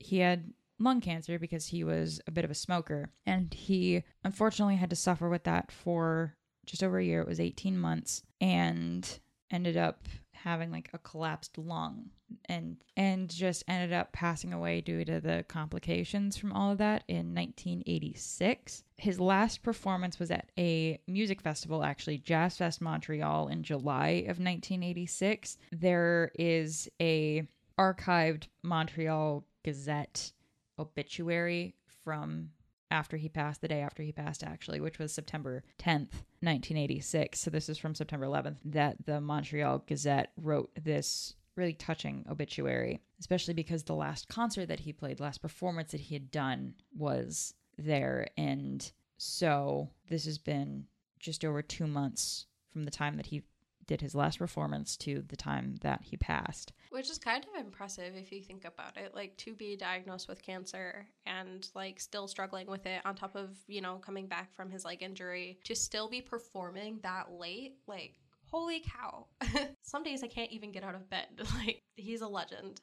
he 0.00 0.18
had 0.18 0.52
lung 0.78 1.00
cancer 1.00 1.38
because 1.38 1.66
he 1.66 1.84
was 1.84 2.20
a 2.26 2.30
bit 2.30 2.44
of 2.44 2.50
a 2.50 2.54
smoker. 2.54 3.10
And 3.26 3.52
he 3.52 4.04
unfortunately 4.24 4.76
had 4.76 4.90
to 4.90 4.96
suffer 4.96 5.28
with 5.28 5.44
that 5.44 5.70
for 5.72 6.36
just 6.66 6.82
over 6.82 6.98
a 6.98 7.04
year. 7.04 7.20
It 7.20 7.28
was 7.28 7.40
18 7.40 7.78
months 7.78 8.22
and 8.40 9.18
ended 9.50 9.76
up 9.76 10.06
having 10.32 10.70
like 10.70 10.88
a 10.92 10.98
collapsed 10.98 11.58
lung 11.58 12.10
and 12.44 12.76
and 12.96 13.28
just 13.28 13.64
ended 13.66 13.92
up 13.92 14.12
passing 14.12 14.52
away 14.52 14.80
due 14.80 15.04
to 15.04 15.20
the 15.20 15.44
complications 15.48 16.36
from 16.36 16.52
all 16.52 16.70
of 16.70 16.78
that 16.78 17.02
in 17.08 17.34
1986. 17.34 18.84
His 18.96 19.18
last 19.18 19.62
performance 19.62 20.18
was 20.18 20.30
at 20.30 20.50
a 20.58 21.00
music 21.06 21.40
festival 21.40 21.82
actually 21.82 22.18
Jazz 22.18 22.56
Fest 22.56 22.80
Montreal 22.80 23.48
in 23.48 23.62
July 23.62 24.24
of 24.28 24.38
1986. 24.38 25.58
There 25.72 26.30
is 26.38 26.88
a 27.00 27.48
archived 27.78 28.44
Montreal 28.62 29.44
Gazette 29.64 30.32
obituary 30.78 31.74
from 32.04 32.50
after 32.90 33.16
he 33.16 33.28
passed, 33.28 33.60
the 33.60 33.68
day 33.68 33.80
after 33.80 34.02
he 34.02 34.12
passed, 34.12 34.42
actually, 34.42 34.80
which 34.80 34.98
was 34.98 35.12
September 35.12 35.62
10th, 35.78 36.24
1986. 36.40 37.38
So 37.38 37.50
this 37.50 37.68
is 37.68 37.76
from 37.78 37.94
September 37.94 38.26
11th 38.26 38.56
that 38.64 38.96
the 39.04 39.20
Montreal 39.20 39.84
Gazette 39.86 40.32
wrote 40.36 40.70
this 40.82 41.34
really 41.54 41.74
touching 41.74 42.24
obituary, 42.30 43.00
especially 43.20 43.52
because 43.52 43.82
the 43.82 43.94
last 43.94 44.28
concert 44.28 44.66
that 44.66 44.80
he 44.80 44.92
played, 44.92 45.20
last 45.20 45.42
performance 45.42 45.90
that 45.90 46.00
he 46.00 46.14
had 46.14 46.30
done 46.30 46.74
was 46.96 47.52
there. 47.76 48.28
And 48.38 48.90
So 49.18 49.90
this 50.08 50.24
has 50.24 50.38
been 50.38 50.86
just 51.18 51.44
over 51.44 51.60
two 51.60 51.86
months 51.86 52.46
from 52.72 52.84
the 52.84 52.90
time 52.90 53.16
that 53.16 53.26
he 53.26 53.42
did 53.88 54.00
his 54.00 54.14
last 54.14 54.38
performance 54.38 54.96
to 54.98 55.24
the 55.26 55.36
time 55.36 55.74
that 55.80 56.02
he 56.04 56.16
passed. 56.16 56.72
Which 56.90 57.10
is 57.10 57.18
kind 57.18 57.44
of 57.44 57.60
impressive 57.60 58.14
if 58.14 58.30
you 58.30 58.40
think 58.40 58.64
about 58.64 58.96
it. 58.96 59.14
Like 59.14 59.36
to 59.38 59.54
be 59.54 59.76
diagnosed 59.76 60.28
with 60.28 60.42
cancer 60.42 61.08
and 61.26 61.68
like 61.74 61.98
still 61.98 62.28
struggling 62.28 62.68
with 62.68 62.86
it 62.86 63.00
on 63.04 63.16
top 63.16 63.34
of, 63.34 63.50
you 63.66 63.80
know, 63.80 63.96
coming 63.96 64.28
back 64.28 64.54
from 64.54 64.70
his 64.70 64.84
like 64.84 65.02
injury 65.02 65.58
to 65.64 65.74
still 65.74 66.08
be 66.08 66.20
performing 66.20 67.00
that 67.02 67.32
late, 67.32 67.78
like 67.88 68.14
holy 68.44 68.80
cow. 68.80 69.26
Some 69.82 70.04
days 70.04 70.22
I 70.22 70.28
can't 70.28 70.52
even 70.52 70.70
get 70.70 70.84
out 70.84 70.94
of 70.94 71.10
bed. 71.10 71.26
Like 71.54 71.82
he's 71.96 72.20
a 72.20 72.28
legend. 72.28 72.80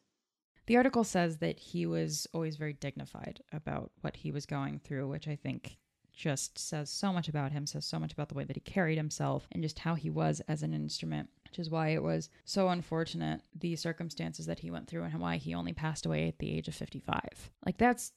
The 0.65 0.77
article 0.77 1.03
says 1.03 1.37
that 1.37 1.59
he 1.59 1.85
was 1.85 2.25
always 2.33 2.57
very 2.57 2.73
dignified 2.73 3.41
about 3.53 3.91
what 4.01 4.17
he 4.17 4.31
was 4.31 4.47
going 4.47 4.79
through, 4.79 5.07
which 5.07 5.27
I 5.27 5.35
think 5.35 5.77
just 6.15 6.57
says 6.57 6.89
so 6.89 7.11
much 7.11 7.27
about 7.27 7.51
him, 7.51 7.65
says 7.65 7.85
so 7.85 7.99
much 7.99 8.13
about 8.13 8.29
the 8.29 8.35
way 8.35 8.43
that 8.43 8.55
he 8.55 8.61
carried 8.61 8.97
himself 8.97 9.47
and 9.51 9.61
just 9.61 9.79
how 9.79 9.95
he 9.95 10.09
was 10.09 10.41
as 10.47 10.63
an 10.63 10.73
instrument, 10.73 11.29
which 11.43 11.59
is 11.59 11.69
why 11.69 11.89
it 11.89 12.01
was 12.01 12.29
so 12.45 12.69
unfortunate 12.69 13.41
the 13.53 13.75
circumstances 13.75 14.45
that 14.45 14.59
he 14.59 14.71
went 14.71 14.87
through 14.87 15.03
and 15.03 15.19
why 15.19 15.37
he 15.37 15.53
only 15.53 15.73
passed 15.73 16.05
away 16.05 16.27
at 16.27 16.39
the 16.39 16.55
age 16.55 16.67
of 16.67 16.75
55. 16.75 17.51
Like, 17.65 17.77
that's 17.77 18.13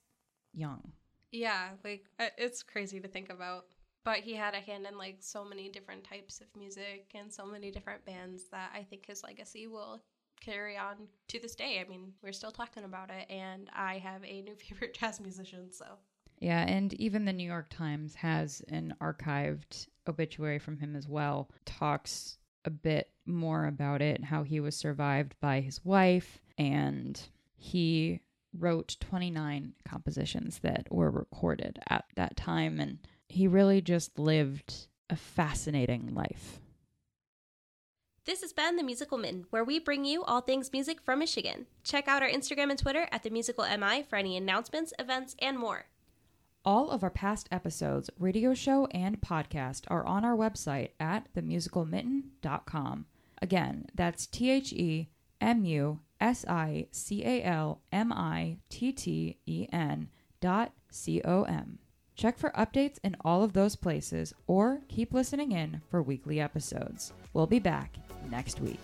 young. 0.52 0.92
Yeah, 1.30 1.70
like 1.84 2.06
uh, 2.18 2.28
it's 2.38 2.62
crazy 2.62 3.00
to 3.00 3.08
think 3.08 3.30
about. 3.30 3.66
But 4.04 4.20
he 4.20 4.34
had 4.34 4.54
a 4.54 4.60
hand 4.60 4.86
in 4.86 4.96
like 4.96 5.18
so 5.20 5.44
many 5.44 5.68
different 5.68 6.04
types 6.04 6.40
of 6.40 6.46
music 6.56 7.10
and 7.14 7.30
so 7.30 7.44
many 7.44 7.70
different 7.70 8.04
bands 8.06 8.44
that 8.52 8.70
I 8.74 8.82
think 8.82 9.04
his 9.06 9.22
legacy 9.22 9.66
will 9.66 10.02
carry 10.40 10.76
on 10.76 11.08
to 11.28 11.38
this 11.38 11.54
day. 11.54 11.84
I 11.84 11.88
mean, 11.88 12.12
we're 12.22 12.32
still 12.32 12.52
talking 12.52 12.84
about 12.84 13.10
it, 13.10 13.30
and 13.30 13.68
I 13.74 13.98
have 13.98 14.24
a 14.24 14.42
new 14.42 14.54
favorite 14.68 14.94
jazz 14.94 15.20
musician, 15.20 15.72
so. 15.72 15.84
Yeah, 16.40 16.62
and 16.62 16.94
even 16.94 17.24
the 17.24 17.32
New 17.32 17.46
York 17.46 17.66
Times 17.70 18.14
has 18.16 18.62
an 18.68 18.94
archived 19.00 19.88
obituary 20.08 20.58
from 20.58 20.78
him 20.78 20.94
as 20.94 21.08
well. 21.08 21.50
Talks 21.64 22.38
a 22.64 22.70
bit 22.70 23.10
more 23.26 23.66
about 23.66 24.02
it, 24.02 24.24
how 24.24 24.42
he 24.44 24.60
was 24.60 24.76
survived 24.76 25.34
by 25.40 25.60
his 25.60 25.84
wife, 25.84 26.40
and 26.56 27.20
he 27.56 28.20
wrote 28.56 28.96
29 29.00 29.74
compositions 29.84 30.60
that 30.60 30.86
were 30.90 31.10
recorded 31.10 31.78
at 31.88 32.04
that 32.16 32.36
time. 32.36 32.80
And 32.80 32.98
he 33.28 33.46
really 33.46 33.80
just 33.80 34.18
lived 34.18 34.86
a 35.10 35.16
fascinating 35.16 36.14
life. 36.14 36.60
This 38.24 38.42
has 38.42 38.52
been 38.52 38.76
The 38.76 38.82
Musical 38.82 39.16
Mitten, 39.16 39.46
where 39.50 39.64
we 39.64 39.78
bring 39.78 40.04
you 40.04 40.22
all 40.22 40.42
things 40.42 40.72
music 40.72 41.00
from 41.00 41.18
Michigan. 41.20 41.66
Check 41.82 42.08
out 42.08 42.22
our 42.22 42.28
Instagram 42.28 42.70
and 42.70 42.78
Twitter 42.78 43.08
at 43.10 43.22
The 43.22 43.30
Musical 43.30 43.64
MI 43.64 44.02
for 44.02 44.16
any 44.16 44.36
announcements, 44.36 44.92
events, 44.98 45.34
and 45.40 45.58
more. 45.58 45.86
All 46.64 46.90
of 46.90 47.02
our 47.02 47.10
past 47.10 47.48
episodes, 47.50 48.10
radio 48.18 48.52
show, 48.52 48.86
and 48.86 49.20
podcast 49.20 49.82
are 49.88 50.04
on 50.04 50.24
our 50.24 50.36
website 50.36 50.90
at 51.00 51.32
themusicalmitten.com. 51.34 53.06
Again, 53.40 53.86
that's 53.94 54.26
T 54.26 54.50
H 54.50 54.72
E 54.72 55.08
M 55.40 55.64
U 55.64 56.00
S 56.20 56.44
I 56.48 56.88
C 56.90 57.24
A 57.24 57.42
L 57.42 57.80
M 57.92 58.12
I 58.12 58.58
T 58.68 58.92
T 58.92 59.38
E 59.46 59.66
N 59.72 60.08
dot 60.40 60.72
C 60.90 61.22
O 61.24 61.44
M. 61.44 61.78
Check 62.16 62.36
for 62.36 62.50
updates 62.50 62.98
in 63.04 63.16
all 63.24 63.44
of 63.44 63.52
those 63.52 63.76
places 63.76 64.34
or 64.48 64.80
keep 64.88 65.14
listening 65.14 65.52
in 65.52 65.80
for 65.88 66.02
weekly 66.02 66.40
episodes. 66.40 67.12
We'll 67.32 67.46
be 67.46 67.60
back 67.60 67.94
next 68.28 68.60
week. 68.60 68.80